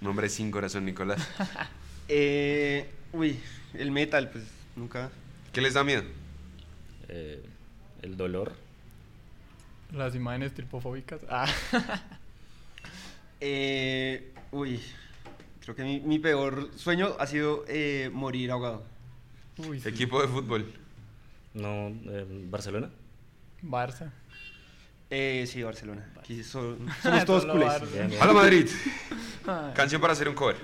[0.00, 1.26] Nombre sin corazón, Nicolás.
[2.08, 3.38] Eh, uy,
[3.74, 4.44] el metal, pues
[4.76, 5.10] nunca.
[5.52, 6.02] ¿Qué les da miedo?
[7.08, 7.42] Eh,
[8.02, 8.52] el dolor.
[9.94, 11.20] Las imágenes tripofóbicas.
[11.28, 11.46] Ah.
[13.46, 14.80] Eh, uy,
[15.60, 18.84] creo que mi, mi peor sueño ha sido eh, morir ahogado.
[19.58, 19.88] Uy, sí.
[19.88, 20.72] Equipo de fútbol.
[21.52, 22.88] No, eh, Barcelona.
[23.60, 24.10] Barça.
[25.10, 26.10] Eh, sí, Barcelona.
[26.18, 26.78] Aquí somos
[27.26, 27.92] todos culés.
[27.92, 28.12] Bien.
[28.18, 28.66] ¡Hola Madrid!
[29.74, 30.56] Canción para hacer un cover.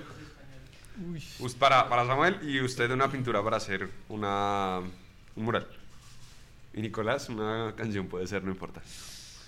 [1.07, 1.23] Uy.
[1.59, 4.79] Para, para Samuel y usted una pintura para hacer una,
[5.35, 5.67] un mural.
[6.73, 8.81] Y Nicolás, una canción puede ser, no importa.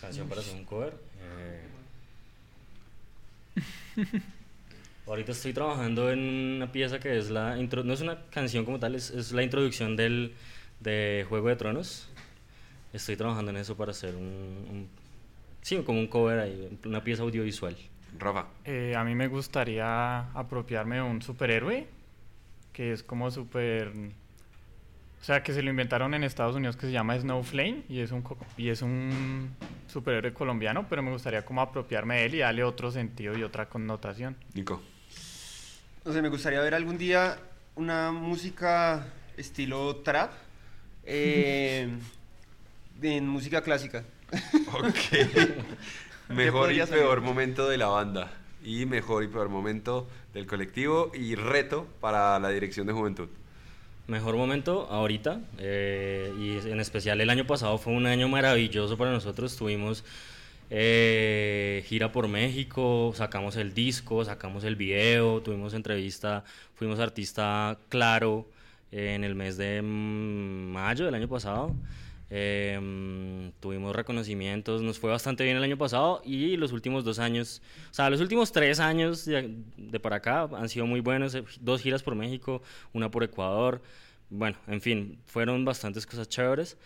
[0.04, 0.94] Canción para hacer un cover.
[1.22, 1.62] eh.
[5.08, 6.20] Ahorita estoy trabajando en
[6.58, 9.44] una pieza que es la intro, no es una canción como tal, es, es la
[9.44, 10.34] introducción del
[10.80, 12.10] de Juego de Tronos.
[12.94, 14.88] Estoy trabajando en eso para hacer un, un-
[15.62, 17.76] sí, como un cover ahí, una pieza audiovisual.
[18.20, 18.46] Rafa.
[18.66, 21.88] Eh, a mí me gustaría apropiarme de un superhéroe
[22.72, 23.92] que es como super...
[25.24, 28.12] O sea, que se lo inventaron en Estados Unidos que se llama Snowflame y es
[28.12, 29.56] un, co- y es un
[29.88, 33.70] superhéroe colombiano, pero me gustaría como apropiarme de él y darle otro sentido y otra
[33.70, 34.36] connotación.
[34.54, 34.82] Nico.
[36.04, 37.38] No sé, me gustaría ver algún día
[37.78, 39.08] una música
[39.38, 40.34] estilo trap
[41.06, 41.88] eh,
[43.02, 44.04] en música clásica.
[44.74, 45.30] Ok.
[46.28, 48.30] Mejor y peor momento de la banda.
[48.62, 53.30] Y mejor y peor momento del colectivo y reto para la dirección de juventud.
[54.06, 59.12] Mejor momento ahorita, eh, y en especial el año pasado fue un año maravilloso para
[59.12, 59.56] nosotros.
[59.56, 60.04] Tuvimos
[60.70, 66.44] eh, gira por México, sacamos el disco, sacamos el video, tuvimos entrevista,
[66.76, 68.50] fuimos artista claro
[68.92, 69.86] eh, en el mes de mm,
[70.74, 71.74] mayo del año pasado.
[72.30, 77.62] Eh, tuvimos reconocimientos, nos fue bastante bien el año pasado y los últimos dos años,
[77.92, 81.36] o sea, los últimos tres años de, de para acá han sido muy buenos.
[81.36, 82.62] eh, Dos giras por México,
[82.94, 83.82] una por Ecuador.
[84.30, 86.78] Bueno, en fin, fueron bastantes cosas chéveres.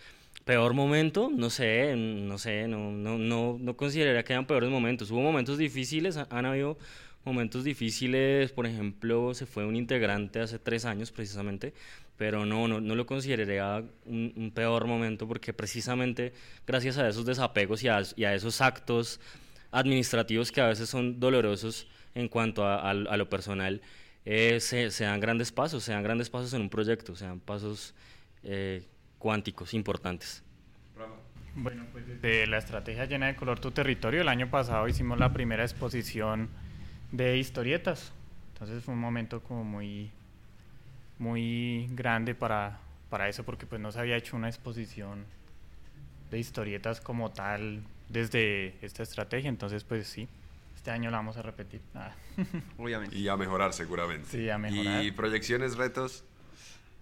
[0.44, 5.10] Peor momento, no sé, no sé, no, no, no, no consideraría que hayan peores momentos.
[5.10, 6.78] Hubo momentos difíciles, ha- han habido
[7.24, 11.74] momentos difíciles, por ejemplo, se fue un integrante hace tres años precisamente,
[12.18, 16.34] pero no, no, no lo consideraría un, un peor momento porque precisamente
[16.66, 19.20] gracias a esos desapegos y a, y a esos actos
[19.70, 23.80] administrativos que a veces son dolorosos en cuanto a, a- a lo personal,
[24.24, 27.38] eh, se, se dan grandes pasos, se dan grandes pasos en un proyecto, se dan
[27.40, 27.94] pasos
[28.42, 28.82] eh,
[29.18, 30.42] cuánticos importantes.
[31.54, 35.32] Bueno, pues desde la estrategia llena de color tu territorio, el año pasado hicimos la
[35.32, 36.48] primera exposición
[37.10, 38.12] de historietas.
[38.52, 40.10] Entonces fue un momento como muy,
[41.18, 42.78] muy grande para,
[43.10, 45.24] para eso, porque pues no se había hecho una exposición
[46.30, 49.48] de historietas como tal desde esta estrategia.
[49.48, 50.28] Entonces, pues sí,
[50.76, 51.80] este año la vamos a repetir.
[51.94, 52.12] Ah.
[52.76, 53.16] Obviamente.
[53.16, 54.28] Y a mejorar seguramente.
[54.30, 55.02] Sí, a mejorar.
[55.04, 56.22] Y proyecciones, retos.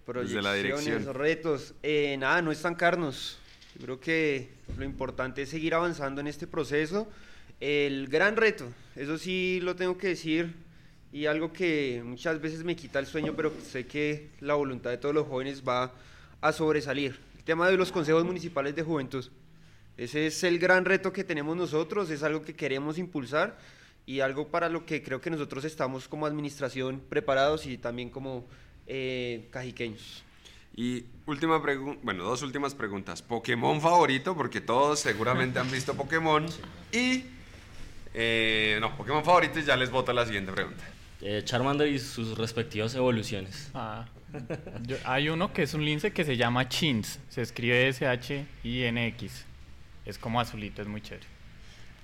[0.07, 1.15] Desde la Proyecciones, dirección.
[1.15, 1.75] retos.
[1.83, 3.39] Eh, nada, no estancarnos.
[3.79, 7.07] Yo creo que lo importante es seguir avanzando en este proceso.
[7.61, 10.55] El gran reto, eso sí lo tengo que decir,
[11.13, 14.99] y algo que muchas veces me quita el sueño, pero sé que la voluntad de
[14.99, 15.93] todos los jóvenes va
[16.41, 17.19] a sobresalir.
[17.37, 19.25] El tema de los consejos municipales de juventud.
[19.97, 23.59] Ese es el gran reto que tenemos nosotros, es algo que queremos impulsar
[24.05, 28.47] y algo para lo que creo que nosotros estamos como administración preparados y también como
[28.87, 30.23] eh, cajiqueños.
[30.77, 33.23] Y última pregunta, bueno, dos últimas preguntas.
[33.23, 36.47] Pokémon favorito, porque todos seguramente han visto Pokémon.
[36.93, 37.25] Y,
[38.13, 40.85] eh, no, Pokémon favorito y ya les voto la siguiente pregunta.
[41.29, 43.69] Eh, Charmander y sus respectivas evoluciones.
[43.75, 44.07] Ah,
[44.83, 47.19] yo- hay uno que es un lince que se llama Chins.
[47.31, 49.45] Se escribe S-H-I-N-X.
[50.05, 51.27] Es como azulito, es muy chévere.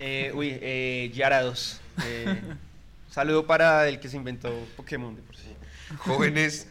[0.00, 1.80] Eh, uy, eh, Yarados.
[2.04, 2.40] Eh,
[3.12, 5.54] saludo para el que se inventó Pokémon de por sí.
[5.98, 6.66] Jóvenes,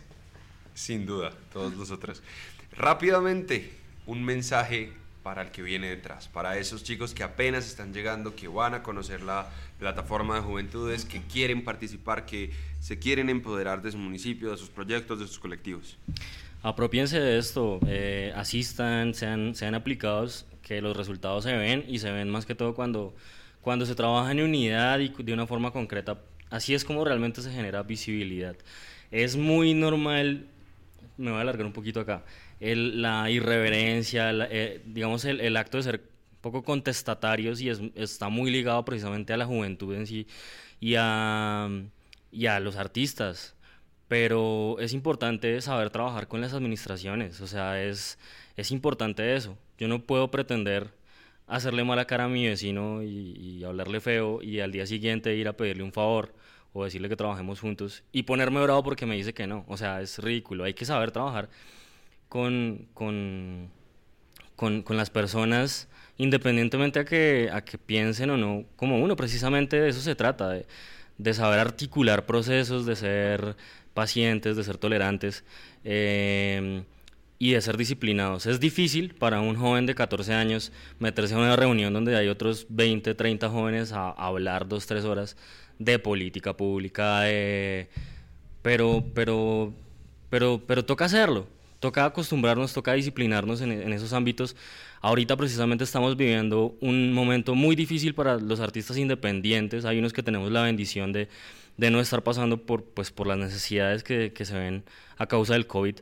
[0.73, 2.21] sin duda, todos nosotros.
[2.75, 3.71] Rápidamente,
[4.05, 4.91] un mensaje
[5.23, 8.83] para el que viene detrás, para esos chicos que apenas están llegando, que van a
[8.83, 9.47] conocer la
[9.91, 14.69] plataforma de juventudes, que quieren participar, que se quieren empoderar de su municipio, de sus
[14.69, 15.97] proyectos, de sus colectivos.
[16.61, 22.11] Apropiense de esto, eh, asistan, sean, sean aplicados, que los resultados se ven y se
[22.11, 23.15] ven más que todo cuando,
[23.61, 26.19] cuando se trabaja en unidad y de una forma concreta.
[26.51, 28.55] Así es como realmente se genera visibilidad.
[29.09, 30.45] Es muy normal,
[31.17, 32.23] me voy a alargar un poquito acá,
[32.59, 36.10] el- la irreverencia, la- eh, digamos el, el acto de ser
[36.41, 40.27] poco contestatarios y es- está muy ligado precisamente a la juventud en sí
[40.79, 41.69] y a,
[42.31, 43.55] y a los artistas
[44.07, 48.19] pero es importante saber trabajar con las administraciones, o sea, es,
[48.57, 49.57] es importante eso.
[49.77, 50.89] Yo no puedo pretender
[51.47, 55.47] hacerle mala cara a mi vecino y, y hablarle feo y al día siguiente ir
[55.47, 56.33] a pedirle un favor
[56.73, 59.63] o decirle que trabajemos juntos y ponerme bravo porque me dice que no.
[59.69, 60.63] O sea, es ridículo.
[60.65, 61.49] Hay que saber trabajar
[62.29, 63.69] con, con,
[64.55, 65.87] con, con las personas
[66.21, 69.15] independientemente a que, a que piensen o no como uno.
[69.15, 73.55] Precisamente de eso se trata, de, saber articular procesos, de ser
[73.95, 75.43] pacientes, de ser tolerantes
[75.83, 76.83] eh,
[77.39, 78.45] y de ser disciplinados.
[78.45, 82.67] Es difícil para un joven de 14 años meterse a una reunión donde hay otros
[82.69, 85.35] 20, 30 jóvenes a, hablar dos, tres horas
[85.79, 87.89] de política pública, de-
[88.61, 89.73] pero, pero,
[90.29, 91.47] pero, pero toca hacerlo,
[91.79, 94.55] toca acostumbrarnos, toca disciplinarnos en esos ámbitos.
[95.01, 99.83] Ahorita precisamente estamos viviendo un momento muy difícil para los artistas independientes.
[99.85, 101.27] Hay unos que tenemos la bendición de,
[101.77, 104.83] de no estar pasando por, pues, por las necesidades que, que se ven
[105.17, 105.95] a causa del COVID.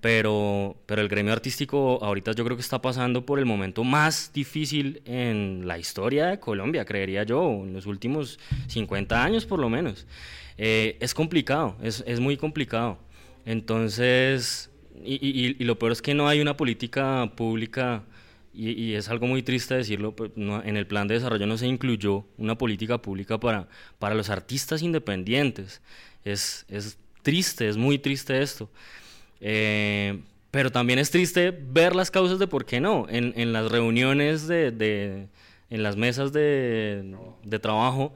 [0.00, 4.32] Pero, pero el gremio artístico ahorita yo creo que está pasando por el momento más
[4.32, 8.38] difícil en la historia de Colombia, creería yo, en los últimos
[8.68, 10.06] 50 años por lo menos.
[10.56, 12.98] Eh, es complicado, es, es muy complicado.
[13.44, 14.70] Entonces,
[15.04, 18.02] y, y- y lo peor es que no hay una política pública,
[18.52, 22.24] y, es algo muy triste decirlo, pues, en el plan de desarrollo no se incluyó
[22.36, 25.80] una política pública para, para los artistas independientes.
[26.24, 28.68] Es, es triste, es muy triste esto.
[29.40, 30.20] Eh,
[30.50, 33.06] pero también es triste ver las causas de por qué no.
[33.08, 35.28] En, en las reuniones de, de-
[35.70, 38.12] en las mesas de, de trabajo,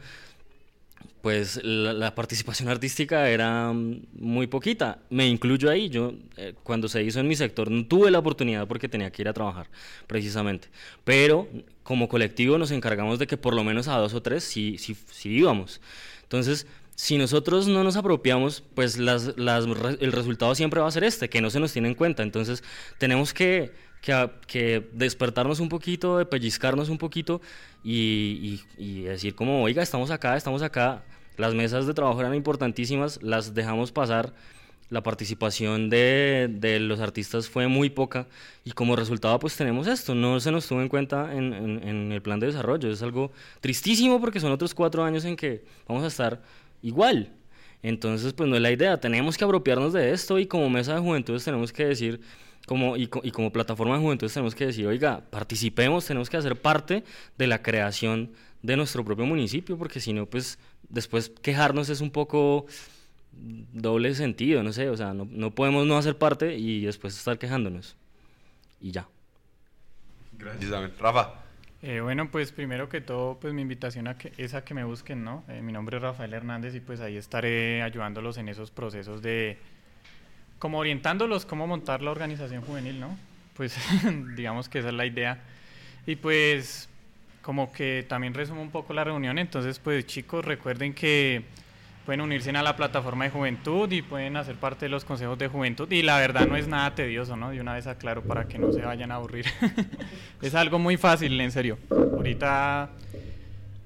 [1.25, 4.99] pues la, participación artística era mm, muy poquita.
[5.09, 5.89] Me incluyo ahí.
[5.89, 9.22] Yo, eh, cuando se hizo en mi sector, no tuve la oportunidad porque tenía que
[9.22, 9.70] ir a trabajar,
[10.07, 10.68] precisamente.
[11.03, 11.49] Pero
[11.83, 14.95] como colectivo nos encargamos de que por lo menos a dos o tres sí, sí,
[15.12, 15.81] sí íbamos.
[16.25, 21.31] Entonces, si nosotros no nos apropiamos, pues las, el resultado siempre va a ser este,
[21.31, 22.22] que no se nos tiene en cuenta.
[22.22, 22.62] Entonces,
[22.99, 23.72] tenemos que,
[24.05, 27.41] que, que despertarnos un poquito, de pellizcarnos un poquito
[27.83, 31.03] y, y- y decir como, oiga, estamos acá, estamos acá.
[31.39, 34.35] Las mesas de trabajo eran importantísimas, las dejamos pasar.
[34.91, 38.27] La participación de, de los artistas fue muy poca
[38.65, 42.13] y como resultado pues tenemos esto, no se nos tuvo en cuenta en, en- en
[42.13, 42.91] el plan de desarrollo.
[42.91, 43.33] Es algo
[43.63, 46.43] tristísimo porque son otros cuatro años en que vamos a estar
[46.83, 47.31] igual.
[47.83, 51.01] Entonces pues no es la idea, tenemos que apropiarnos de esto y como mesa de
[51.01, 52.21] juventudes tenemos que decir,
[52.67, 56.61] como, y, y como plataforma de juventudes tenemos que decir, oiga, participemos, tenemos que hacer
[56.61, 57.05] parte
[57.37, 60.59] de la creación de nuestro propio municipio porque si no pues
[60.89, 62.67] después quejarnos es un poco
[63.33, 67.39] doble sentido, no sé, o sea, no, no podemos no hacer parte y después estar
[67.39, 67.97] quejándonos.
[68.81, 69.09] Y ya.
[70.39, 70.93] Gracias, Amel.
[70.99, 71.35] Rafa.
[71.83, 74.85] Eh, bueno, pues primero que todo, pues mi invitación a que, es a que me
[74.85, 75.45] busquen, ¿no?
[75.49, 79.59] Eh, mi nombre es Rafael Hernández y pues ahí estaré ayudándolos en esos procesos de,
[80.65, 83.19] como orientándolos cómo montar la organización juvenil, ¿no?
[83.55, 83.77] Pues
[84.35, 85.37] digamos que esa es la idea.
[86.07, 86.89] Y pues
[87.43, 91.43] como que también resumo un poco la reunión, entonces pues chicos recuerden que
[92.07, 95.49] pueden unirse a la plataforma de juventud y pueden hacer parte de los consejos de
[95.49, 97.51] juventud y la verdad no es nada tedioso, ¿no?
[97.51, 99.45] De una vez aclaro para que no se vayan a aburrir.
[100.41, 101.77] es algo muy fácil, en serio.
[101.91, 102.89] Ahorita,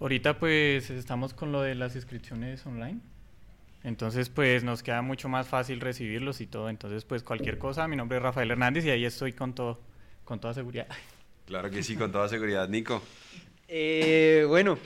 [0.01, 3.01] ahorita pues estamos con lo de las inscripciones online.
[3.85, 6.69] Entonces, pues nos queda mucho más fácil recibirlos y todo.
[6.69, 9.81] Entonces, pues cualquier cosa, mi nombre es Rafael Hernández y ahí estoy con todo,
[10.25, 10.89] con toda seguridad.
[11.47, 13.03] Claro que sí, con toda seguridad, Nico.
[13.69, 14.79] Eh, bueno,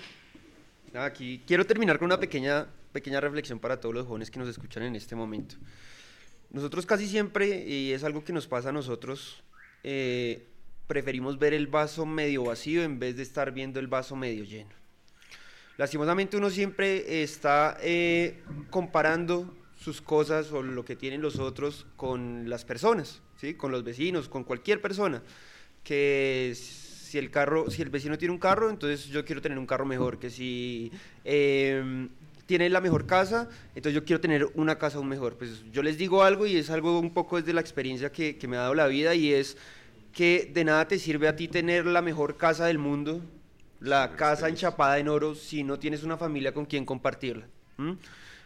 [0.95, 4.84] aquí quiero terminar con una pequeña, pequeña reflexión para todos los jóvenes que nos escuchan
[4.84, 5.57] en este momento.
[6.51, 9.43] Nosotros casi siempre, y es algo que nos pasa a nosotros,
[9.82, 10.47] eh,
[10.86, 14.82] preferimos ver el vaso medio vacío en vez de estar viendo el vaso medio lleno.
[15.83, 22.49] Lastimosamente uno siempre está eh, comparando sus cosas o lo que tienen los otros con
[22.49, 23.55] las personas, ¿sí?
[23.55, 25.24] con los vecinos, con cualquier persona.
[25.83, 29.66] Que si el carro, si el vecino tiene un carro, entonces yo quiero tener un
[29.66, 30.20] carro mejor.
[30.20, 30.93] Que si
[31.24, 32.11] em,
[32.47, 35.37] tiene la mejor casa, entonces yo quiero tener una casa aún mejor.
[35.37, 38.57] Pues yo les digo algo y es algo un poco desde la experiencia que me
[38.57, 39.57] ha dado la vida y es
[40.12, 43.20] que de nada te sirve a ti tener la mejor casa del mundo
[43.83, 47.47] la casa enchapada en oro si no tienes una familia con quien compartirla.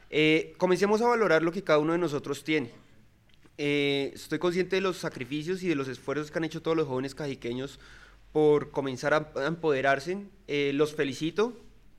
[0.08, 2.70] Eh, comencemos a valorar lo que cada uno de nosotros tiene.
[3.58, 6.86] Eh, estoy consciente de los sacrificios y de los esfuerzos que han hecho todos los
[6.86, 7.78] jóvenes cajiqueños
[8.32, 10.18] por comenzar a, empoderarse.
[10.48, 11.54] Eh, los felicito,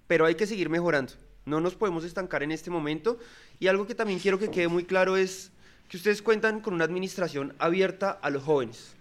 [0.08, 1.14] pero hay que seguir mejorando.
[1.46, 3.20] No nos podemos estancar en este momento.
[3.60, 5.52] Y algo que también quiero que quede muy claro es
[5.90, 8.94] que ustedes cuentan con una administración abierta a los jóvenes.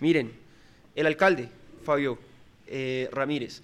[0.00, 0.32] Miren,
[0.96, 1.48] el alcalde,
[1.84, 2.18] Fabio
[3.12, 3.62] Ramírez,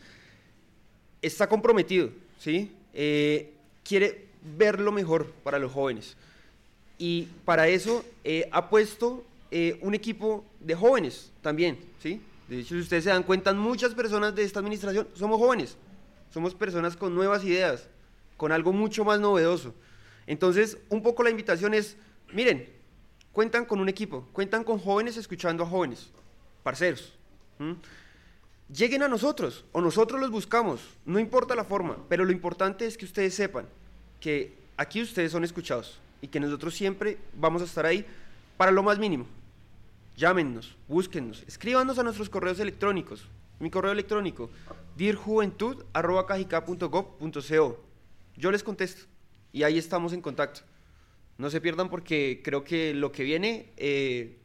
[1.23, 2.73] está comprometido, ¿sí?
[2.95, 3.53] Eh,
[3.85, 6.17] quiere ver lo mejor para los jóvenes.
[6.99, 12.21] Y para eso eh, ha puesto eh, un equipo de jóvenes también, ¿sí?
[12.49, 15.77] De hecho, si ustedes se dan cuenta, muchas personas de esta administración somos jóvenes,
[16.33, 17.89] somos personas con nuevas ideas,
[18.37, 19.75] con algo mucho más novedoso.
[20.27, 21.97] Entonces, un poco la invitación es,
[22.33, 22.69] miren,
[23.33, 26.11] cuentan con un equipo, cuentan con jóvenes escuchando a jóvenes,
[26.63, 27.19] parceros
[28.75, 32.97] lleguen a nosotros o nosotros los buscamos, no importa la forma, pero lo importante es
[32.97, 33.67] que ustedes sepan
[34.21, 38.05] que aquí ustedes son escuchados y que nosotros siempre vamos a estar ahí
[38.57, 39.27] para lo más mínimo.
[40.17, 43.29] Llámenos, búsquennos, escríbanos a nuestros correos electrónicos.
[43.61, 44.51] Mi correo electrónico,
[44.97, 47.85] dirjuventud.co.
[48.37, 49.03] Yo les contesto
[49.53, 50.61] y ahí estamos en contacto.
[51.39, 54.37] No se pierdan porque creo que lo que viene eh,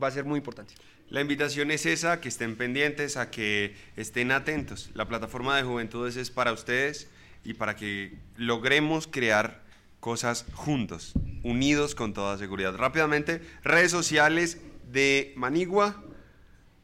[0.00, 0.74] va a ser muy importante.
[1.10, 4.90] La invitación es esa, que estén pendientes, a que estén atentos.
[4.94, 7.08] La plataforma de juventudes es para ustedes
[7.42, 9.60] y para que logremos crear
[9.98, 12.76] cosas juntos, unidos con toda seguridad.
[12.76, 14.58] Rápidamente, redes sociales
[14.92, 16.00] de Manigua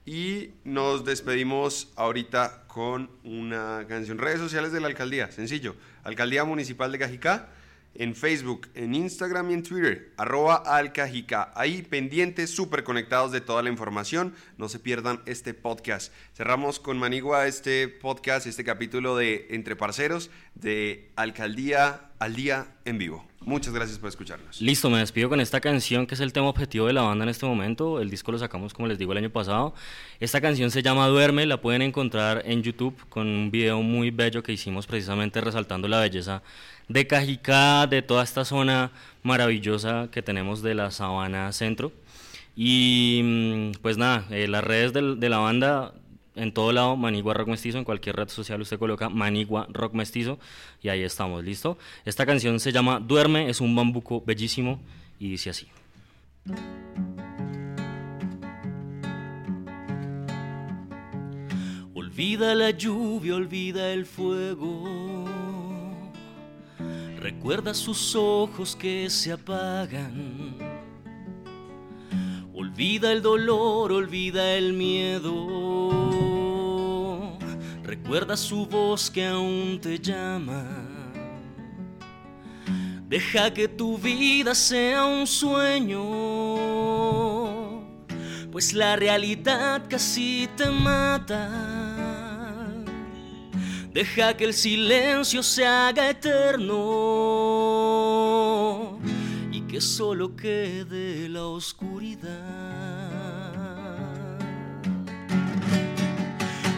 [0.04, 4.18] y nos despedimos ahorita con una canción.
[4.18, 5.76] Redes sociales de la alcaldía, sencillo.
[6.02, 7.48] Alcaldía Municipal de Cajicá
[7.98, 11.52] en Facebook, en Instagram y en Twitter, arroba alcajica.
[11.54, 14.34] Ahí pendientes, súper conectados de toda la información.
[14.58, 16.12] No se pierdan este podcast.
[16.34, 22.98] Cerramos con Manigua este podcast, este capítulo de Entre Parceros de Alcaldía al Día en
[22.98, 23.26] vivo.
[23.40, 24.60] Muchas gracias por escucharnos.
[24.60, 27.28] Listo, me despido con esta canción que es el tema objetivo de la banda en
[27.28, 28.00] este momento.
[28.00, 29.72] El disco lo sacamos, como les digo, el año pasado.
[30.18, 34.42] Esta canción se llama Duerme, la pueden encontrar en YouTube con un video muy bello
[34.42, 36.42] que hicimos precisamente resaltando la belleza
[36.88, 41.92] de Cajicá, de toda esta zona maravillosa que tenemos de la Sabana Centro.
[42.54, 45.92] Y mm, pues nada, eh, las redes de, la banda
[46.36, 50.38] en todo lado, Manigua Rock Mestizo, en cualquier red social usted coloca Manigua Rock Mestizo
[50.82, 51.78] y ahí estamos, ¿listo?
[52.04, 54.80] Esta canción se llama Duerme, es un bambuco bellísimo
[55.18, 55.66] y dice así.
[61.94, 65.35] Olvida la lluvia, olvida el fuego
[67.26, 70.56] Recuerda sus ojos que se apagan.
[72.54, 75.32] Olvida el dolor, olvida el miedo.
[77.82, 80.64] Recuerda su voz que aún te llama.
[83.08, 86.04] Deja que tu vida sea un sueño,
[88.52, 91.85] pues la realidad casi te mata.
[93.96, 96.76] Deja que el silencio se haga eterno
[99.50, 102.28] y que solo quede la oscuridad.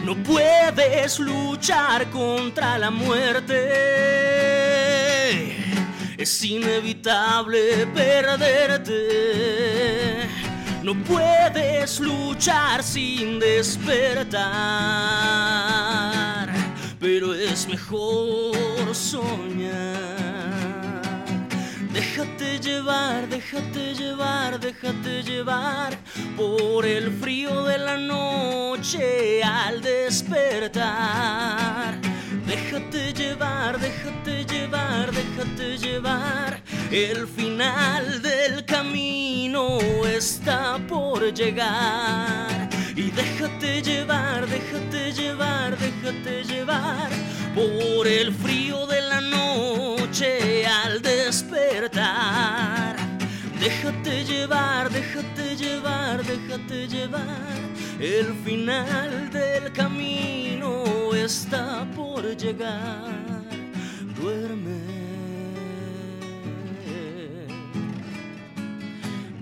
[0.05, 3.57] No puedes luchar contra la muerte.
[6.17, 9.19] Es inevitable perderte
[10.83, 14.39] No puedes luchar sin despertar,
[16.99, 20.19] pero es mejor soñar.
[21.93, 25.97] Déjate llevar, déjate llevar, déjate llevar
[26.35, 30.79] por el frío de la noche al despertar.
[32.45, 36.61] Déjate llevar, déjate llevar, déjate llevar.
[36.91, 42.68] El final del camino está por llegar.
[42.99, 47.09] Y déjate llevar, déjate llevar, déjate llevar
[47.55, 52.97] por el frío de la noche al despertar.
[53.57, 57.69] Déjate llevar, déjate llevar, déjate llevar.
[58.01, 60.83] El final del camino
[61.13, 63.13] está por llegar.
[64.17, 64.81] Duerme.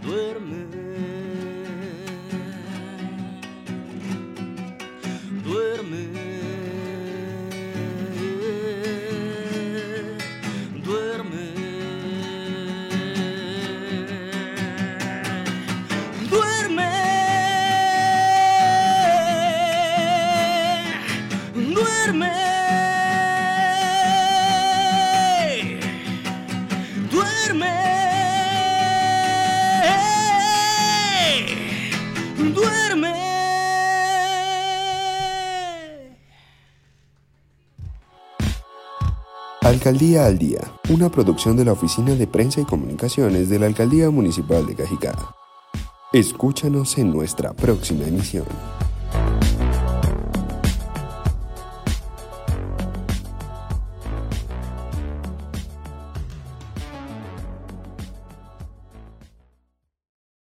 [0.03, 0.76] Duerme.
[39.87, 40.59] Alcaldía al Día,
[40.89, 45.15] una producción de la Oficina de Prensa y Comunicaciones de la Alcaldía Municipal de Cajicá.
[46.11, 48.43] Escúchanos en nuestra próxima emisión.